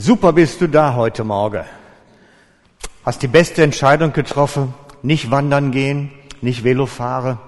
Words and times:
Super 0.00 0.32
bist 0.32 0.60
du 0.60 0.68
da 0.68 0.94
heute 0.94 1.24
Morgen. 1.24 1.64
Hast 3.04 3.20
die 3.20 3.26
beste 3.26 3.64
Entscheidung 3.64 4.12
getroffen, 4.12 4.72
nicht 5.02 5.32
wandern 5.32 5.72
gehen, 5.72 6.12
nicht 6.40 6.62
Velo 6.62 6.86
fahren, 6.86 7.40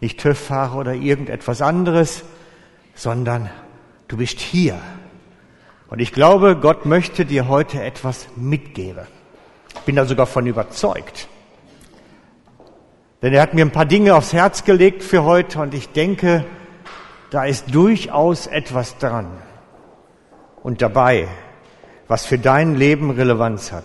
nicht 0.00 0.18
TÜV 0.18 0.38
fahren 0.38 0.78
oder 0.78 0.94
irgendetwas 0.94 1.60
anderes, 1.60 2.22
sondern 2.94 3.50
du 4.08 4.16
bist 4.16 4.40
hier. 4.40 4.78
Und 5.90 5.98
ich 5.98 6.14
glaube, 6.14 6.56
Gott 6.56 6.86
möchte 6.86 7.26
dir 7.26 7.46
heute 7.46 7.82
etwas 7.82 8.26
mitgeben. 8.36 9.06
Ich 9.74 9.80
bin 9.80 9.94
da 9.94 10.06
sogar 10.06 10.24
von 10.24 10.46
überzeugt. 10.46 11.28
Denn 13.20 13.34
er 13.34 13.42
hat 13.42 13.52
mir 13.52 13.66
ein 13.66 13.70
paar 13.70 13.84
Dinge 13.84 14.14
aufs 14.14 14.32
Herz 14.32 14.64
gelegt 14.64 15.02
für 15.02 15.24
heute 15.24 15.60
und 15.60 15.74
ich 15.74 15.90
denke, 15.90 16.46
da 17.28 17.44
ist 17.44 17.74
durchaus 17.74 18.46
etwas 18.46 18.96
dran. 18.96 19.26
Und 20.62 20.80
dabei 20.80 21.28
was 22.08 22.26
für 22.26 22.38
dein 22.38 22.76
Leben 22.76 23.10
Relevanz 23.10 23.72
hat. 23.72 23.84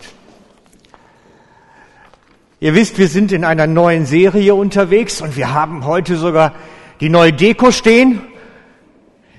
Ihr 2.60 2.74
wisst, 2.74 2.98
wir 2.98 3.08
sind 3.08 3.32
in 3.32 3.46
einer 3.46 3.68
neuen 3.68 4.06
Serie 4.06 4.56
unterwegs 4.56 5.22
und 5.22 5.38
wir 5.38 5.54
haben 5.54 5.86
heute 5.86 6.18
sogar 6.18 6.56
die 7.00 7.10
neue 7.10 7.34
Deko 7.34 7.72
stehen. 7.72 8.22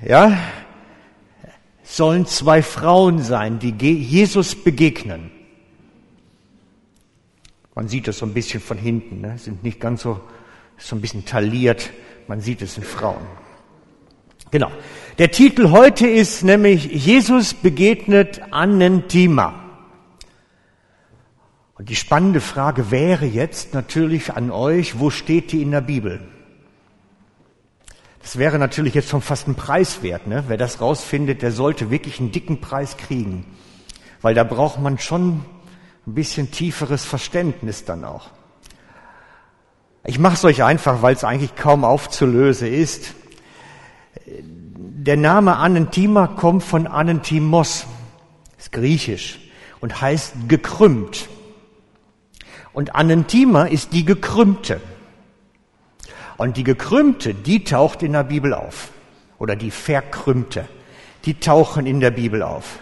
Ja, 0.06 0.38
sollen 1.82 2.26
zwei 2.26 2.62
Frauen 2.62 3.20
sein, 3.20 3.58
die 3.58 3.72
Jesus 3.72 4.54
begegnen. 4.54 5.30
Man 7.74 7.88
sieht 7.88 8.08
es 8.08 8.18
so 8.18 8.26
ein 8.26 8.34
bisschen 8.34 8.60
von 8.60 8.76
hinten, 8.76 9.20
ne? 9.20 9.38
sind 9.38 9.64
nicht 9.64 9.80
ganz 9.80 10.02
so, 10.02 10.20
so 10.76 10.96
ein 10.96 11.00
bisschen 11.00 11.24
tailliert. 11.24 11.90
Man 12.26 12.40
sieht 12.40 12.60
es 12.62 12.76
in 12.76 12.82
Frauen. 12.84 13.26
Genau. 14.50 14.70
Der 15.18 15.32
Titel 15.32 15.70
heute 15.72 16.06
ist 16.06 16.44
nämlich 16.44 16.84
Jesus 16.84 17.52
begegnet 17.52 18.40
Annentima. 18.52 19.64
Und 21.74 21.88
die 21.88 21.96
spannende 21.96 22.40
Frage 22.40 22.92
wäre 22.92 23.24
jetzt 23.24 23.74
natürlich 23.74 24.34
an 24.34 24.52
euch, 24.52 25.00
wo 25.00 25.10
steht 25.10 25.50
die 25.50 25.60
in 25.60 25.72
der 25.72 25.80
Bibel? 25.80 26.20
Das 28.22 28.38
wäre 28.38 28.60
natürlich 28.60 28.94
jetzt 28.94 29.08
schon 29.08 29.20
fast 29.20 29.48
ein 29.48 29.56
Preis 29.56 30.04
wert. 30.04 30.28
Ne? 30.28 30.44
Wer 30.46 30.56
das 30.56 30.80
rausfindet, 30.80 31.42
der 31.42 31.50
sollte 31.50 31.90
wirklich 31.90 32.20
einen 32.20 32.30
dicken 32.30 32.60
Preis 32.60 32.96
kriegen. 32.96 33.44
Weil 34.22 34.34
da 34.34 34.44
braucht 34.44 34.78
man 34.78 35.00
schon 35.00 35.44
ein 36.06 36.14
bisschen 36.14 36.52
tieferes 36.52 37.04
Verständnis 37.04 37.84
dann 37.84 38.04
auch. 38.04 38.30
Ich 40.04 40.20
mache 40.20 40.34
es 40.34 40.44
euch 40.44 40.62
einfach, 40.62 41.02
weil 41.02 41.16
es 41.16 41.24
eigentlich 41.24 41.56
kaum 41.56 41.84
aufzulösen 41.84 42.72
ist. 42.72 43.14
Der 45.00 45.16
Name 45.16 45.58
Anentima 45.58 46.26
kommt 46.26 46.64
von 46.64 46.88
Anentimos, 46.88 47.86
ist 48.58 48.72
griechisch 48.72 49.38
und 49.78 50.00
heißt 50.00 50.48
gekrümmt. 50.48 51.28
Und 52.72 52.96
Anentima 52.96 53.66
ist 53.66 53.92
die 53.92 54.04
gekrümmte. 54.04 54.80
Und 56.36 56.56
die 56.56 56.64
gekrümmte, 56.64 57.32
die 57.32 57.62
taucht 57.62 58.02
in 58.02 58.12
der 58.12 58.24
Bibel 58.24 58.52
auf. 58.52 58.90
Oder 59.38 59.54
die 59.54 59.70
verkrümmte, 59.70 60.66
die 61.26 61.34
tauchen 61.34 61.86
in 61.86 62.00
der 62.00 62.10
Bibel 62.10 62.42
auf. 62.42 62.80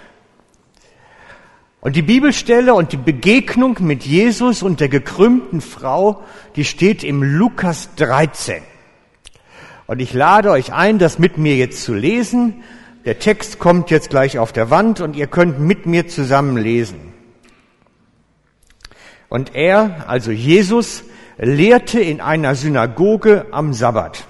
Und 1.82 1.96
die 1.96 2.02
Bibelstelle 2.02 2.72
und 2.72 2.92
die 2.92 2.96
Begegnung 2.96 3.76
mit 3.80 4.06
Jesus 4.06 4.62
und 4.62 4.80
der 4.80 4.88
gekrümmten 4.88 5.60
Frau, 5.60 6.24
die 6.56 6.64
steht 6.64 7.04
im 7.04 7.22
Lukas 7.22 7.94
13. 7.96 8.62
Und 9.86 10.00
ich 10.00 10.12
lade 10.12 10.50
euch 10.50 10.72
ein, 10.72 10.98
das 10.98 11.18
mit 11.18 11.38
mir 11.38 11.56
jetzt 11.56 11.82
zu 11.82 11.94
lesen. 11.94 12.64
Der 13.04 13.18
Text 13.18 13.58
kommt 13.60 13.90
jetzt 13.90 14.10
gleich 14.10 14.38
auf 14.38 14.52
der 14.52 14.70
Wand 14.70 15.00
und 15.00 15.14
ihr 15.14 15.28
könnt 15.28 15.60
mit 15.60 15.86
mir 15.86 16.08
zusammen 16.08 16.56
lesen. 16.56 17.14
Und 19.28 19.54
er, 19.54 20.08
also 20.08 20.32
Jesus, 20.32 21.04
lehrte 21.38 22.00
in 22.00 22.20
einer 22.20 22.54
Synagoge 22.54 23.46
am 23.52 23.74
Sabbat. 23.74 24.26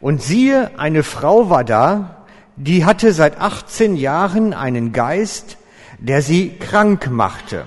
Und 0.00 0.22
siehe, 0.22 0.78
eine 0.78 1.02
Frau 1.02 1.50
war 1.50 1.64
da, 1.64 2.24
die 2.56 2.84
hatte 2.84 3.12
seit 3.12 3.40
18 3.40 3.96
Jahren 3.96 4.54
einen 4.54 4.92
Geist, 4.92 5.58
der 5.98 6.22
sie 6.22 6.56
krank 6.58 7.10
machte. 7.10 7.66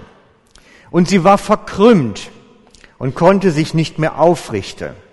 Und 0.90 1.08
sie 1.08 1.24
war 1.24 1.38
verkrümmt 1.38 2.32
und 2.98 3.16
konnte 3.16 3.52
sich 3.52 3.74
nicht 3.74 4.00
mehr 4.00 4.20
aufrichten. 4.20 5.05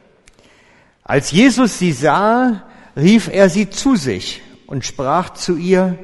Als 1.12 1.30
Jesus 1.30 1.78
sie 1.78 1.92
sah, 1.92 2.62
rief 2.96 3.28
er 3.30 3.50
sie 3.50 3.68
zu 3.68 3.96
sich 3.96 4.40
und 4.66 4.86
sprach 4.86 5.34
zu 5.34 5.56
ihr, 5.56 5.98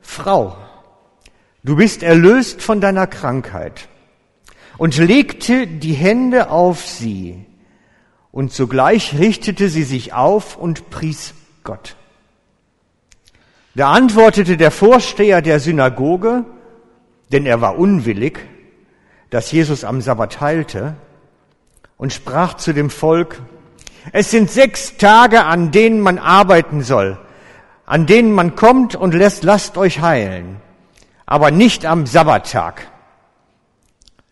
Frau, 0.00 0.56
du 1.64 1.76
bist 1.76 2.02
erlöst 2.02 2.62
von 2.62 2.80
deiner 2.80 3.06
Krankheit 3.06 3.88
und 4.78 4.96
legte 4.96 5.66
die 5.66 5.92
Hände 5.92 6.48
auf 6.48 6.86
sie 6.86 7.44
und 8.32 8.50
sogleich 8.50 9.18
richtete 9.18 9.68
sie 9.68 9.82
sich 9.82 10.14
auf 10.14 10.56
und 10.56 10.88
pries 10.88 11.34
Gott. 11.62 11.96
Da 13.74 13.92
antwortete 13.92 14.56
der 14.56 14.70
Vorsteher 14.70 15.42
der 15.42 15.60
Synagoge, 15.60 16.46
denn 17.32 17.44
er 17.44 17.60
war 17.60 17.78
unwillig, 17.78 18.38
dass 19.28 19.52
Jesus 19.52 19.84
am 19.84 20.00
Sabbat 20.00 20.40
heilte, 20.40 20.96
und 21.98 22.14
sprach 22.14 22.54
zu 22.54 22.72
dem 22.72 22.88
Volk, 22.88 23.42
es 24.12 24.30
sind 24.30 24.50
sechs 24.50 24.96
Tage, 24.96 25.44
an 25.44 25.70
denen 25.70 26.00
man 26.00 26.18
arbeiten 26.18 26.82
soll, 26.82 27.18
an 27.86 28.06
denen 28.06 28.32
man 28.32 28.54
kommt 28.54 28.94
und 28.94 29.14
lässt, 29.14 29.44
lasst 29.44 29.76
euch 29.76 30.00
heilen, 30.00 30.56
aber 31.26 31.50
nicht 31.50 31.86
am 31.86 32.06
Sabbattag. 32.06 32.90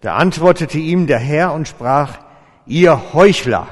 Da 0.00 0.16
antwortete 0.16 0.78
ihm 0.78 1.06
der 1.06 1.18
Herr 1.18 1.52
und 1.52 1.68
sprach, 1.68 2.18
ihr 2.66 3.14
Heuchler, 3.14 3.68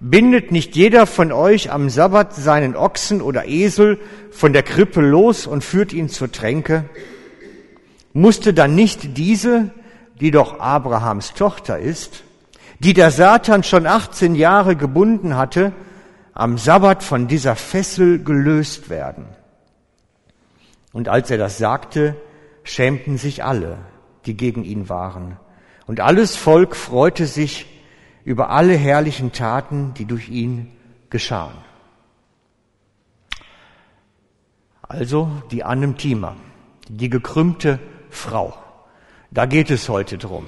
bindet 0.00 0.50
nicht 0.50 0.74
jeder 0.74 1.06
von 1.06 1.30
euch 1.30 1.70
am 1.70 1.88
Sabbat 1.88 2.34
seinen 2.34 2.74
Ochsen 2.74 3.22
oder 3.22 3.46
Esel 3.46 4.00
von 4.30 4.52
der 4.52 4.64
Krippe 4.64 5.00
los 5.00 5.46
und 5.46 5.62
führt 5.62 5.92
ihn 5.92 6.08
zur 6.08 6.32
Tränke? 6.32 6.88
Musste 8.12 8.52
dann 8.52 8.74
nicht 8.74 9.16
diese, 9.16 9.70
die 10.20 10.30
doch 10.30 10.58
Abrahams 10.58 11.34
Tochter 11.34 11.78
ist, 11.78 12.24
die 12.82 12.94
der 12.94 13.12
Satan 13.12 13.62
schon 13.62 13.86
18 13.86 14.34
Jahre 14.34 14.74
gebunden 14.74 15.36
hatte, 15.36 15.72
am 16.34 16.58
Sabbat 16.58 17.04
von 17.04 17.28
dieser 17.28 17.54
Fessel 17.54 18.24
gelöst 18.24 18.90
werden. 18.90 19.26
Und 20.92 21.08
als 21.08 21.30
er 21.30 21.38
das 21.38 21.58
sagte, 21.58 22.16
schämten 22.64 23.18
sich 23.18 23.44
alle, 23.44 23.78
die 24.26 24.36
gegen 24.36 24.64
ihn 24.64 24.88
waren. 24.88 25.36
Und 25.86 26.00
alles 26.00 26.36
Volk 26.36 26.74
freute 26.74 27.26
sich 27.26 27.66
über 28.24 28.50
alle 28.50 28.74
herrlichen 28.74 29.30
Taten, 29.30 29.94
die 29.94 30.04
durch 30.04 30.28
ihn 30.28 30.72
geschahen. 31.08 31.56
Also 34.82 35.30
die 35.52 35.62
Anemtima, 35.62 36.34
die 36.88 37.10
gekrümmte 37.10 37.78
Frau. 38.10 38.54
Da 39.30 39.46
geht 39.46 39.70
es 39.70 39.88
heute 39.88 40.18
drum. 40.18 40.46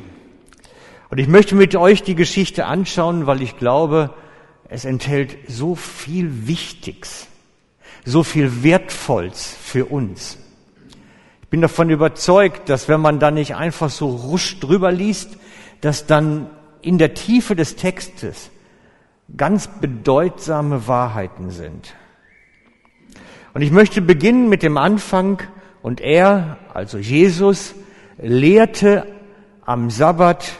Und 1.10 1.18
ich 1.18 1.28
möchte 1.28 1.54
mit 1.54 1.76
euch 1.76 2.02
die 2.02 2.14
Geschichte 2.14 2.66
anschauen, 2.66 3.26
weil 3.26 3.42
ich 3.42 3.56
glaube, 3.56 4.10
es 4.68 4.84
enthält 4.84 5.36
so 5.48 5.74
viel 5.74 6.46
Wichtiges, 6.46 7.26
so 8.04 8.22
viel 8.22 8.62
Wertvolles 8.62 9.54
für 9.62 9.86
uns. 9.86 10.38
Ich 11.42 11.48
bin 11.48 11.60
davon 11.60 11.90
überzeugt, 11.90 12.68
dass 12.68 12.88
wenn 12.88 13.00
man 13.00 13.20
da 13.20 13.30
nicht 13.30 13.54
einfach 13.54 13.90
so 13.90 14.08
rusch 14.08 14.58
drüber 14.58 14.90
liest, 14.90 15.36
dass 15.80 16.06
dann 16.06 16.50
in 16.82 16.98
der 16.98 17.14
Tiefe 17.14 17.54
des 17.54 17.76
Textes 17.76 18.50
ganz 19.36 19.68
bedeutsame 19.80 20.86
Wahrheiten 20.88 21.50
sind. 21.50 21.94
Und 23.52 23.62
ich 23.62 23.70
möchte 23.70 24.02
beginnen 24.02 24.48
mit 24.48 24.62
dem 24.62 24.76
Anfang 24.76 25.40
und 25.82 26.00
er, 26.00 26.58
also 26.72 26.98
Jesus, 26.98 27.74
lehrte 28.18 29.06
am 29.64 29.90
Sabbat 29.90 30.52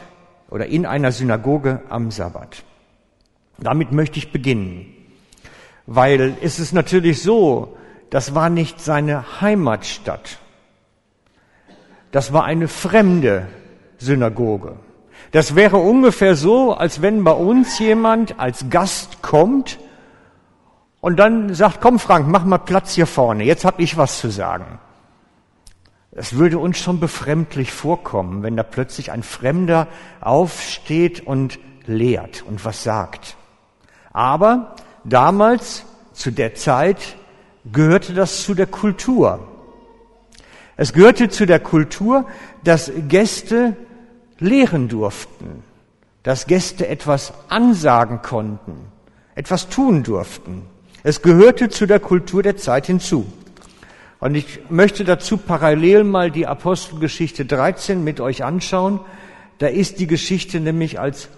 oder 0.55 0.67
in 0.67 0.85
einer 0.85 1.11
Synagoge 1.11 1.81
am 1.89 2.11
Sabbat. 2.11 2.63
Damit 3.57 3.91
möchte 3.91 4.19
ich 4.19 4.31
beginnen, 4.31 4.85
weil 5.85 6.37
es 6.41 6.59
ist 6.59 6.71
natürlich 6.71 7.21
so, 7.21 7.75
das 8.09 8.35
war 8.35 8.49
nicht 8.49 8.79
seine 8.79 9.41
Heimatstadt. 9.41 10.39
Das 12.13 12.31
war 12.31 12.45
eine 12.45 12.69
fremde 12.69 13.47
Synagoge. 13.97 14.77
Das 15.33 15.55
wäre 15.57 15.75
ungefähr 15.75 16.37
so, 16.37 16.73
als 16.73 17.01
wenn 17.01 17.25
bei 17.25 17.33
uns 17.33 17.77
jemand 17.77 18.39
als 18.39 18.69
Gast 18.69 19.21
kommt 19.21 19.77
und 21.01 21.17
dann 21.17 21.53
sagt, 21.53 21.81
komm 21.81 21.99
Frank, 21.99 22.29
mach 22.29 22.45
mal 22.45 22.59
Platz 22.59 22.93
hier 22.93 23.07
vorne, 23.07 23.43
jetzt 23.43 23.65
habe 23.65 23.81
ich 23.81 23.97
was 23.97 24.19
zu 24.21 24.29
sagen. 24.29 24.79
Es 26.17 26.37
würde 26.37 26.59
uns 26.59 26.77
schon 26.77 27.01
befremdlich 27.01 27.73
vorkommen, 27.73 28.41
wenn 28.41 28.55
da 28.55 28.63
plötzlich 28.63 29.11
ein 29.11 29.21
Fremder 29.21 29.87
aufsteht 30.21 31.27
und 31.27 31.59
lehrt 31.85 32.45
und 32.47 32.63
was 32.63 32.83
sagt. 32.83 33.35
Aber 34.13 34.77
damals, 35.03 35.83
zu 36.13 36.31
der 36.31 36.55
Zeit, 36.55 37.17
gehörte 37.69 38.13
das 38.13 38.43
zu 38.43 38.53
der 38.53 38.67
Kultur. 38.67 39.45
Es 40.77 40.93
gehörte 40.93 41.27
zu 41.27 41.45
der 41.45 41.59
Kultur, 41.59 42.25
dass 42.63 42.89
Gäste 43.09 43.75
lehren 44.39 44.87
durften, 44.87 45.63
dass 46.23 46.47
Gäste 46.47 46.87
etwas 46.87 47.33
ansagen 47.49 48.21
konnten, 48.21 48.87
etwas 49.35 49.67
tun 49.67 50.03
durften. 50.03 50.61
Es 51.03 51.21
gehörte 51.21 51.67
zu 51.67 51.85
der 51.85 51.99
Kultur 51.99 52.41
der 52.41 52.55
Zeit 52.55 52.85
hinzu. 52.85 53.25
Und 54.25 54.33
ich 54.33 54.71
möchte 54.71 55.03
dazu 55.03 55.37
parallel 55.37 56.03
mal 56.03 56.31
die 56.31 56.47
Apostelgeschichte 56.47 57.45
13 57.45 58.03
mit 58.03 58.19
euch 58.19 58.43
anschauen. 58.43 58.99
Da 59.59 59.67
ist 59.67 59.99
die 59.99 60.07
Geschichte 60.07 60.59
nämlich, 60.59 60.99
als 60.99 61.29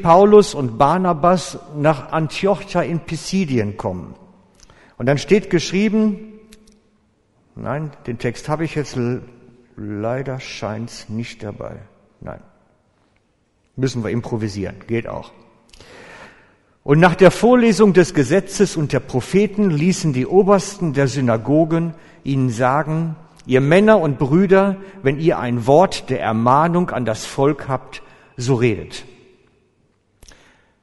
Paulus 0.00 0.54
und 0.54 0.78
Barnabas 0.78 1.58
nach 1.76 2.12
Antiochia 2.12 2.82
in 2.82 3.00
Pisidien 3.00 3.76
kommen. 3.76 4.14
Und 4.96 5.06
dann 5.06 5.18
steht 5.18 5.50
geschrieben, 5.50 6.34
nein, 7.56 7.90
den 8.06 8.18
Text 8.18 8.48
habe 8.48 8.64
ich 8.64 8.76
jetzt 8.76 8.96
leider 9.76 10.38
scheint's 10.38 11.08
nicht 11.08 11.42
dabei. 11.42 11.80
Nein. 12.20 12.42
Müssen 13.74 14.04
wir 14.04 14.10
improvisieren, 14.10 14.76
geht 14.86 15.08
auch. 15.08 15.32
Und 16.84 17.00
nach 17.00 17.16
der 17.16 17.32
Vorlesung 17.32 17.92
des 17.92 18.14
Gesetzes 18.14 18.76
und 18.76 18.92
der 18.92 19.00
Propheten 19.00 19.70
ließen 19.70 20.12
die 20.12 20.26
Obersten 20.28 20.92
der 20.92 21.08
Synagogen 21.08 21.94
ihnen 22.24 22.50
sagen, 22.50 23.16
ihr 23.46 23.60
Männer 23.60 24.00
und 24.00 24.18
Brüder, 24.18 24.76
wenn 25.02 25.18
ihr 25.18 25.38
ein 25.38 25.66
Wort 25.66 26.10
der 26.10 26.20
Ermahnung 26.20 26.90
an 26.90 27.04
das 27.04 27.24
Volk 27.26 27.68
habt, 27.68 28.02
so 28.36 28.54
redet. 28.54 29.04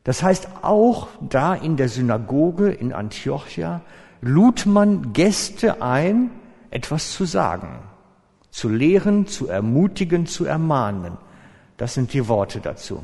Das 0.03 0.23
heißt, 0.23 0.47
auch 0.61 1.09
da 1.21 1.53
in 1.53 1.75
der 1.75 1.89
Synagoge 1.89 2.69
in 2.69 2.93
Antiochia 2.93 3.81
lud 4.21 4.65
man 4.65 5.13
Gäste 5.13 5.81
ein, 5.81 6.31
etwas 6.71 7.11
zu 7.11 7.25
sagen, 7.25 7.79
zu 8.49 8.69
lehren, 8.69 9.27
zu 9.27 9.47
ermutigen, 9.47 10.25
zu 10.25 10.45
ermahnen. 10.45 11.17
Das 11.77 11.93
sind 11.93 12.13
die 12.13 12.27
Worte 12.27 12.59
dazu. 12.59 13.03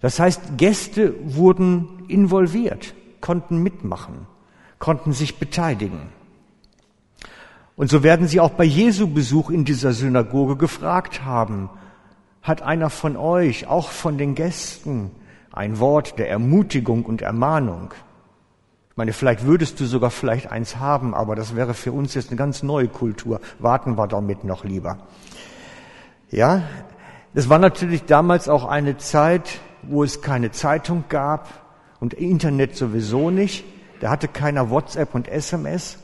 Das 0.00 0.20
heißt, 0.20 0.58
Gäste 0.58 1.14
wurden 1.24 2.04
involviert, 2.08 2.94
konnten 3.20 3.62
mitmachen, 3.62 4.26
konnten 4.78 5.12
sich 5.12 5.38
beteiligen. 5.38 6.08
Und 7.76 7.90
so 7.90 8.02
werden 8.02 8.28
sie 8.28 8.40
auch 8.40 8.50
bei 8.50 8.64
Jesu 8.64 9.08
Besuch 9.08 9.50
in 9.50 9.64
dieser 9.64 9.92
Synagoge 9.92 10.56
gefragt 10.56 11.24
haben, 11.24 11.70
hat 12.42 12.62
einer 12.62 12.90
von 12.90 13.16
euch, 13.16 13.66
auch 13.66 13.90
von 13.90 14.18
den 14.18 14.34
Gästen, 14.34 15.10
ein 15.52 15.78
Wort 15.80 16.18
der 16.18 16.30
Ermutigung 16.30 17.04
und 17.04 17.22
Ermahnung? 17.22 17.92
Ich 18.90 18.96
meine, 18.96 19.12
vielleicht 19.12 19.44
würdest 19.44 19.80
du 19.80 19.86
sogar 19.86 20.10
vielleicht 20.10 20.52
eins 20.52 20.76
haben, 20.76 21.14
aber 21.14 21.34
das 21.34 21.56
wäre 21.56 21.74
für 21.74 21.90
uns 21.90 22.14
jetzt 22.14 22.28
eine 22.28 22.36
ganz 22.36 22.62
neue 22.62 22.86
Kultur. 22.86 23.40
Warten 23.58 23.98
wir 23.98 24.06
damit 24.06 24.44
noch 24.44 24.62
lieber. 24.62 24.98
Ja, 26.30 26.62
das 27.34 27.48
war 27.48 27.58
natürlich 27.58 28.04
damals 28.04 28.48
auch 28.48 28.64
eine 28.64 28.98
Zeit, 28.98 29.58
wo 29.82 30.04
es 30.04 30.22
keine 30.22 30.52
Zeitung 30.52 31.04
gab 31.08 31.48
und 31.98 32.14
Internet 32.14 32.76
sowieso 32.76 33.30
nicht. 33.30 33.64
Da 33.98 34.10
hatte 34.10 34.28
keiner 34.28 34.70
WhatsApp 34.70 35.14
und 35.14 35.26
SMS. 35.26 35.98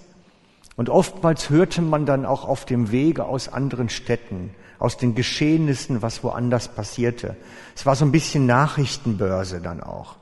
Und 0.80 0.88
oftmals 0.88 1.50
hörte 1.50 1.82
man 1.82 2.06
dann 2.06 2.24
auch 2.24 2.48
auf 2.48 2.64
dem 2.64 2.90
Wege 2.90 3.26
aus 3.26 3.52
anderen 3.52 3.90
Städten, 3.90 4.54
aus 4.78 4.96
den 4.96 5.14
Geschehnissen, 5.14 6.00
was 6.00 6.24
woanders 6.24 6.68
passierte. 6.68 7.36
Es 7.76 7.84
war 7.84 7.94
so 7.96 8.06
ein 8.06 8.12
bisschen 8.12 8.46
Nachrichtenbörse 8.46 9.60
dann 9.60 9.82
auch. 9.82 10.16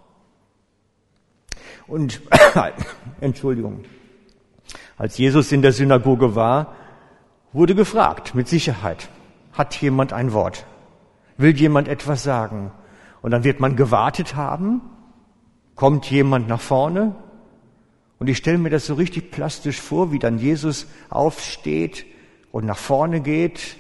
Und, 1.86 2.22
Entschuldigung, 3.20 3.84
als 4.96 5.16
Jesus 5.16 5.52
in 5.52 5.62
der 5.62 5.70
Synagoge 5.70 6.34
war, 6.34 6.74
wurde 7.52 7.76
gefragt, 7.76 8.34
mit 8.34 8.48
Sicherheit, 8.48 9.10
hat 9.52 9.76
jemand 9.76 10.12
ein 10.12 10.32
Wort? 10.32 10.66
Will 11.36 11.56
jemand 11.56 11.86
etwas 11.86 12.24
sagen? 12.24 12.72
Und 13.22 13.30
dann 13.30 13.44
wird 13.44 13.60
man 13.60 13.76
gewartet 13.76 14.34
haben, 14.34 14.80
kommt 15.76 16.10
jemand 16.10 16.48
nach 16.48 16.60
vorne, 16.60 17.14
und 18.18 18.28
ich 18.28 18.38
stelle 18.38 18.58
mir 18.58 18.70
das 18.70 18.86
so 18.86 18.94
richtig 18.94 19.30
plastisch 19.30 19.80
vor, 19.80 20.12
wie 20.12 20.18
dann 20.18 20.38
Jesus 20.38 20.86
aufsteht 21.08 22.04
und 22.50 22.66
nach 22.66 22.78
vorne 22.78 23.20
geht, 23.20 23.76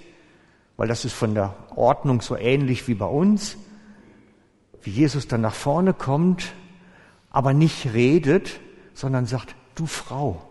weil 0.76 0.88
das 0.88 1.04
ist 1.04 1.14
von 1.14 1.34
der 1.34 1.54
Ordnung 1.74 2.20
so 2.20 2.36
ähnlich 2.36 2.86
wie 2.88 2.94
bei 2.94 3.06
uns, 3.06 3.56
wie 4.82 4.90
Jesus 4.90 5.26
dann 5.26 5.40
nach 5.40 5.54
vorne 5.54 5.92
kommt 5.92 6.52
aber 7.30 7.52
nicht 7.52 7.92
redet, 7.92 8.60
sondern 8.94 9.26
sagt, 9.26 9.54
du 9.74 9.86
Frau, 9.86 10.42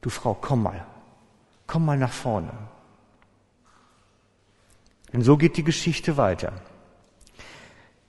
du 0.00 0.10
Frau, 0.10 0.34
komm 0.34 0.62
mal, 0.62 0.86
komm 1.66 1.84
mal 1.84 1.98
nach 1.98 2.12
vorne. 2.12 2.52
Und 5.12 5.22
so 5.22 5.36
geht 5.36 5.56
die 5.56 5.64
Geschichte 5.64 6.16
weiter. 6.16 6.52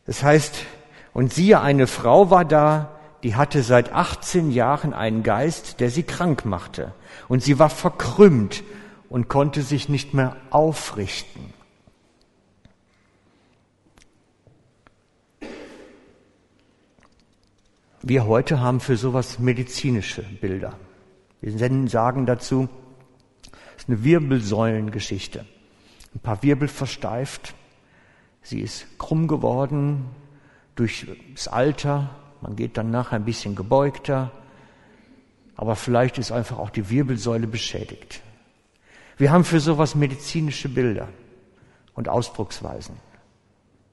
Das 0.06 0.24
heißt, 0.24 0.66
und 1.14 1.34
siehe, 1.34 1.60
eine 1.60 1.88
Frau 1.88 2.30
war 2.30 2.46
da, 2.46 3.00
die 3.24 3.36
hatte 3.36 3.64
seit 3.64 3.92
18 3.92 4.52
Jahren 4.52 4.94
einen 4.94 5.24
Geist, 5.24 5.80
der 5.80 5.90
sie 5.90 6.04
krank 6.04 6.46
machte. 6.46 6.94
Und 7.28 7.44
sie 7.44 7.60
war 7.60 7.70
verkrümmt 7.70 8.64
und 9.10 9.28
konnte 9.28 9.62
sich 9.62 9.90
nicht 9.90 10.14
mehr 10.14 10.36
aufrichten. 10.50 11.54
Wir 18.04 18.26
heute 18.26 18.60
haben 18.60 18.80
für 18.80 18.98
sowas 18.98 19.38
medizinische 19.38 20.24
Bilder. 20.24 20.74
Wir 21.40 21.52
sagen 21.88 22.26
dazu, 22.26 22.68
es 23.76 23.84
ist 23.84 23.90
eine 23.90 24.04
Wirbelsäulengeschichte. 24.04 25.46
Ein 26.16 26.20
paar 26.20 26.42
Wirbel 26.42 26.68
versteift. 26.68 27.54
Sie 28.42 28.62
ist 28.62 28.88
krumm 28.98 29.28
geworden 29.28 30.06
durch 30.76 31.06
das 31.34 31.48
Alter. 31.48 32.10
Man 32.42 32.56
geht 32.56 32.78
dann 32.78 32.92
nachher 32.92 33.16
ein 33.16 33.26
bisschen 33.26 33.56
gebeugter. 33.56 34.32
Aber 35.56 35.76
vielleicht 35.76 36.18
ist 36.18 36.32
einfach 36.32 36.58
auch 36.58 36.72
die 36.72 36.90
Wirbelsäule 36.90 37.48
beschädigt. 37.48 38.22
Wir 39.18 39.32
haben 39.32 39.44
für 39.44 39.60
sowas 39.60 39.94
medizinische 39.94 40.70
Bilder 40.70 41.08
und 41.94 42.10
Ausdrucksweisen. 42.10 42.96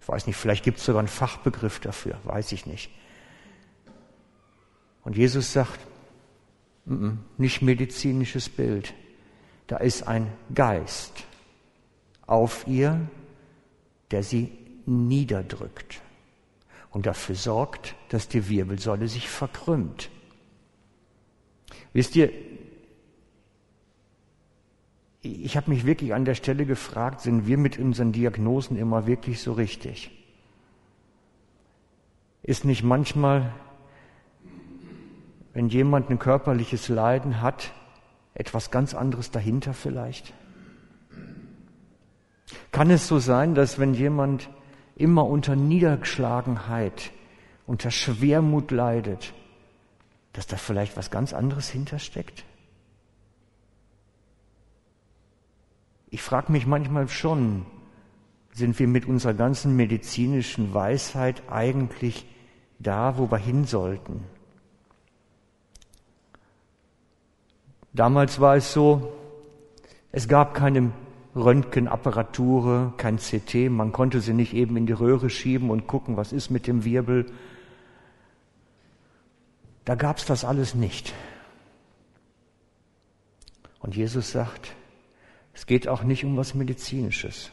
Ich 0.01 0.09
weiß 0.09 0.27
nicht, 0.27 0.37
vielleicht 0.37 0.65
gibt 0.65 0.79
es 0.79 0.87
sogar 0.87 1.01
einen 1.01 1.09
Fachbegriff 1.09 1.81
dafür, 1.81 2.19
weiß 2.25 2.53
ich 2.53 2.65
nicht. 2.65 2.91
Und 5.05 5.19
Jesus 5.19 5.53
sagt, 5.53 5.79
nicht 7.37 7.61
medizinisches 7.61 8.49
Bild, 8.49 8.95
da 9.67 9.77
ist 9.77 10.09
ein 10.09 10.33
Geist 10.55 11.25
auf 12.27 12.67
ihr, 12.67 12.99
der 14.11 14.23
sie 14.23 14.51
niederdrückt 14.87 16.01
und 16.91 17.07
dafür 17.07 17.35
sorgt, 17.35 17.95
dass 18.09 18.29
die 18.29 18.49
Wirbelsäule 18.49 19.09
sich 19.09 19.29
verkrümmt. 19.29 20.11
Wisst 21.93 22.17
ihr, 22.17 22.33
ich 25.21 25.57
habe 25.57 25.71
mich 25.71 25.85
wirklich 25.85 26.15
an 26.15 26.25
der 26.25 26.35
Stelle 26.35 26.65
gefragt, 26.65 27.21
sind 27.21 27.47
wir 27.47 27.59
mit 27.59 27.79
unseren 27.79 28.13
Diagnosen 28.13 28.77
immer 28.77 29.07
wirklich 29.07 29.41
so 29.41 29.53
richtig? 29.53 30.11
Ist 32.43 32.65
nicht 32.65 32.83
manchmal 32.83 33.53
wenn 35.59 35.69
jemand 35.71 36.09
ein 36.09 36.21
körperliches 36.21 36.89
Leiden 36.89 37.43
hat, 37.43 37.73
etwas 38.33 38.71
ganz 38.71 38.95
anderes 38.95 39.33
dahinter 39.33 39.75
vielleicht? 39.75 40.33
Kann 42.71 42.91
es 42.91 43.09
so 43.09 43.19
sein, 43.19 43.57
dass 43.57 43.81
wenn 43.81 43.93
jemand 43.93 44.49
immer 44.99 45.25
unter 45.27 45.57
Niedergeschlagenheit, 45.57 47.13
unter 47.67 47.91
Schwermut 47.91 48.71
leidet, 48.71 49.33
dass 50.33 50.47
da 50.47 50.57
vielleicht 50.57 50.97
was 50.97 51.11
ganz 51.11 51.33
anderes 51.33 51.71
hintersteckt? 51.71 52.45
Ich 56.11 56.23
frage 56.23 56.53
mich 56.53 56.67
manchmal 56.67 57.09
schon, 57.09 57.67
sind 58.53 58.79
wir 58.79 58.89
mit 58.89 59.07
unserer 59.07 59.35
ganzen 59.35 59.77
medizinischen 59.77 60.75
Weisheit 60.75 61.43
eigentlich 61.49 62.27
da, 62.79 63.19
wo 63.19 63.31
wir 63.31 63.39
hin 63.39 63.65
sollten? 63.65 64.25
Damals 67.93 68.41
war 68.41 68.57
es 68.57 68.73
so, 68.73 69.13
es 70.13 70.29
gab 70.29 70.55
keine 70.55 70.93
Röntgenapparatur, 71.39 72.95
kein 72.97 73.19
CT, 73.19 73.71
man 73.71 73.93
konnte 73.93 74.21
sie 74.21 74.35
nicht 74.35 74.55
eben 74.55 74.77
in 74.77 74.87
die 74.87 74.93
Röhre 74.93 75.31
schieben 75.31 75.71
und 75.71 75.87
gucken, 75.87 76.17
was 76.17 76.33
ist 76.33 76.51
mit 76.51 76.67
dem 76.67 76.85
Wirbel. 76.85 77.27
Da 79.85 79.95
gab 79.95 80.19
es 80.19 80.27
das 80.27 80.45
alles 80.45 80.75
nicht. 80.75 81.15
Und 83.79 83.97
Jesus 83.97 84.33
sagt, 84.33 84.75
es 85.55 85.67
geht 85.67 85.89
auch 85.89 86.03
nicht 86.03 86.25
um 86.25 86.37
was 86.37 86.55
Medizinisches. 86.55 87.51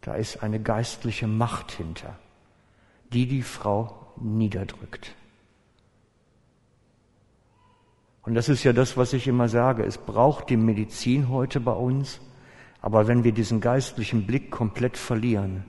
Da 0.00 0.14
ist 0.14 0.42
eine 0.42 0.60
geistliche 0.60 1.26
Macht 1.26 1.72
hinter, 1.72 2.18
die 3.12 3.26
die 3.26 3.42
Frau 3.42 4.12
niederdrückt. 4.16 5.14
Und 8.22 8.34
das 8.34 8.48
ist 8.48 8.62
ja 8.62 8.72
das, 8.72 8.96
was 8.96 9.12
ich 9.12 9.26
immer 9.26 9.48
sage. 9.48 9.84
Es 9.84 9.98
braucht 9.98 10.50
die 10.50 10.56
Medizin 10.56 11.28
heute 11.28 11.58
bei 11.58 11.72
uns. 11.72 12.20
Aber 12.82 13.06
wenn 13.06 13.22
wir 13.22 13.32
diesen 13.32 13.60
geistlichen 13.60 14.26
Blick 14.26 14.50
komplett 14.50 14.96
verlieren, 14.96 15.64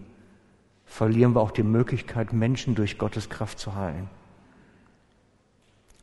verlieren 0.85 1.35
wir 1.35 1.41
auch 1.41 1.51
die 1.51 1.63
Möglichkeit, 1.63 2.33
Menschen 2.33 2.73
durch 2.73 2.97
Gottes 2.97 3.29
Kraft 3.29 3.59
zu 3.59 3.75
heilen. 3.75 4.09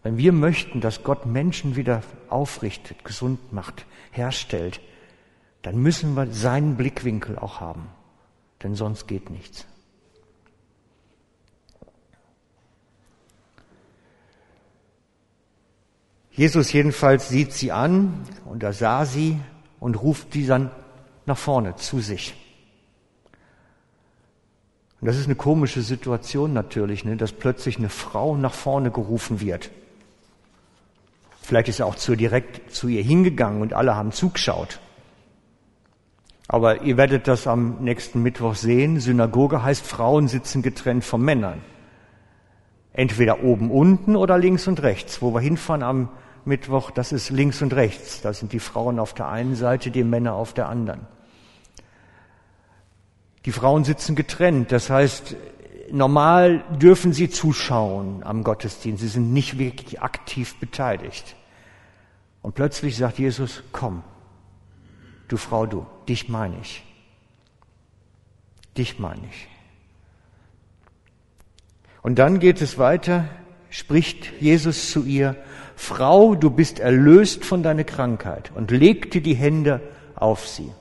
Wenn 0.02 0.16
wir 0.16 0.32
möchten, 0.32 0.80
dass 0.80 1.02
Gott 1.02 1.26
Menschen 1.26 1.76
wieder 1.76 2.02
aufrichtet, 2.28 3.04
gesund 3.04 3.52
macht, 3.52 3.84
herstellt, 4.12 4.80
dann 5.62 5.76
müssen 5.76 6.14
wir 6.14 6.28
seinen 6.28 6.76
Blickwinkel 6.76 7.38
auch 7.38 7.60
haben. 7.60 7.88
Denn 8.62 8.76
sonst 8.76 9.08
geht 9.08 9.30
nichts. 9.30 9.66
Jesus 16.30 16.72
jedenfalls 16.72 17.28
sieht 17.28 17.52
sie 17.52 17.72
an 17.72 18.22
und 18.46 18.62
er 18.62 18.72
sah 18.72 19.04
sie 19.04 19.38
und 19.80 20.00
ruft 20.00 20.32
sie 20.32 20.46
dann 20.46 20.70
nach 21.30 21.38
vorne 21.38 21.76
zu 21.76 22.00
sich. 22.00 22.34
Und 25.00 25.06
das 25.06 25.16
ist 25.16 25.26
eine 25.26 25.36
komische 25.36 25.80
Situation 25.80 26.52
natürlich, 26.52 27.04
ne, 27.04 27.16
dass 27.16 27.32
plötzlich 27.32 27.78
eine 27.78 27.88
Frau 27.88 28.36
nach 28.36 28.52
vorne 28.52 28.90
gerufen 28.90 29.40
wird. 29.40 29.70
Vielleicht 31.40 31.68
ist 31.68 31.80
er 31.80 31.86
auch 31.86 31.94
zu 31.94 32.16
direkt 32.16 32.74
zu 32.74 32.88
ihr 32.88 33.02
hingegangen 33.02 33.62
und 33.62 33.72
alle 33.72 33.94
haben 33.94 34.12
zugeschaut. 34.12 34.80
Aber 36.48 36.82
ihr 36.82 36.96
werdet 36.96 37.28
das 37.28 37.46
am 37.46 37.76
nächsten 37.80 38.22
Mittwoch 38.22 38.56
sehen. 38.56 38.98
Synagoge 38.98 39.62
heißt, 39.62 39.86
Frauen 39.86 40.26
sitzen 40.26 40.62
getrennt 40.62 41.04
von 41.04 41.22
Männern. 41.22 41.62
Entweder 42.92 43.44
oben, 43.44 43.70
unten 43.70 44.16
oder 44.16 44.36
links 44.36 44.66
und 44.66 44.82
rechts. 44.82 45.22
Wo 45.22 45.32
wir 45.32 45.40
hinfahren 45.40 45.84
am 45.84 46.08
Mittwoch, 46.44 46.90
das 46.90 47.12
ist 47.12 47.30
links 47.30 47.62
und 47.62 47.72
rechts. 47.72 48.20
Da 48.20 48.32
sind 48.32 48.52
die 48.52 48.58
Frauen 48.58 48.98
auf 48.98 49.14
der 49.14 49.28
einen 49.28 49.54
Seite, 49.54 49.92
die 49.92 50.02
Männer 50.02 50.34
auf 50.34 50.52
der 50.52 50.68
anderen. 50.68 51.06
Die 53.44 53.52
Frauen 53.52 53.84
sitzen 53.84 54.16
getrennt. 54.16 54.72
Das 54.72 54.90
heißt, 54.90 55.36
normal 55.90 56.64
dürfen 56.80 57.12
sie 57.12 57.30
zuschauen 57.30 58.22
am 58.22 58.44
Gottesdienst. 58.44 59.02
Sie 59.02 59.08
sind 59.08 59.32
nicht 59.32 59.58
wirklich 59.58 60.02
aktiv 60.02 60.56
beteiligt. 60.56 61.36
Und 62.42 62.54
plötzlich 62.54 62.96
sagt 62.96 63.18
Jesus, 63.18 63.62
komm, 63.72 64.02
du 65.28 65.36
Frau, 65.36 65.66
du, 65.66 65.86
dich 66.08 66.28
meine 66.28 66.56
ich. 66.60 66.82
Dich 68.76 68.98
meine 68.98 69.22
ich. 69.30 69.48
Und 72.02 72.18
dann 72.18 72.38
geht 72.38 72.62
es 72.62 72.78
weiter, 72.78 73.28
spricht 73.68 74.40
Jesus 74.40 74.90
zu 74.90 75.04
ihr, 75.04 75.36
Frau, 75.76 76.34
du 76.34 76.50
bist 76.50 76.78
erlöst 76.78 77.44
von 77.44 77.62
deiner 77.62 77.84
Krankheit 77.84 78.52
und 78.54 78.70
legte 78.70 79.20
die 79.20 79.34
Hände 79.34 79.80
auf 80.14 80.46
sie. 80.46 80.72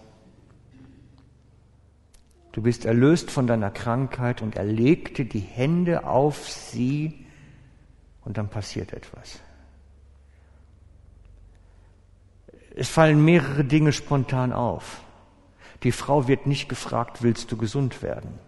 Du 2.51 2.61
bist 2.61 2.85
erlöst 2.85 3.29
von 3.29 3.47
deiner 3.47 3.69
Krankheit 3.69 4.41
und 4.41 4.55
er 4.55 4.63
legte 4.63 5.25
die 5.25 5.39
Hände 5.39 6.05
auf 6.05 6.49
sie 6.49 7.25
und 8.25 8.37
dann 8.37 8.49
passiert 8.49 8.93
etwas. 8.93 9.39
Es 12.75 12.89
fallen 12.89 13.23
mehrere 13.23 13.63
Dinge 13.63 13.91
spontan 13.91 14.53
auf. 14.53 15.01
Die 15.83 15.91
Frau 15.91 16.27
wird 16.27 16.47
nicht 16.47 16.69
gefragt, 16.69 17.21
willst 17.21 17.51
du 17.51 17.57
gesund 17.57 18.01
werden? 18.01 18.39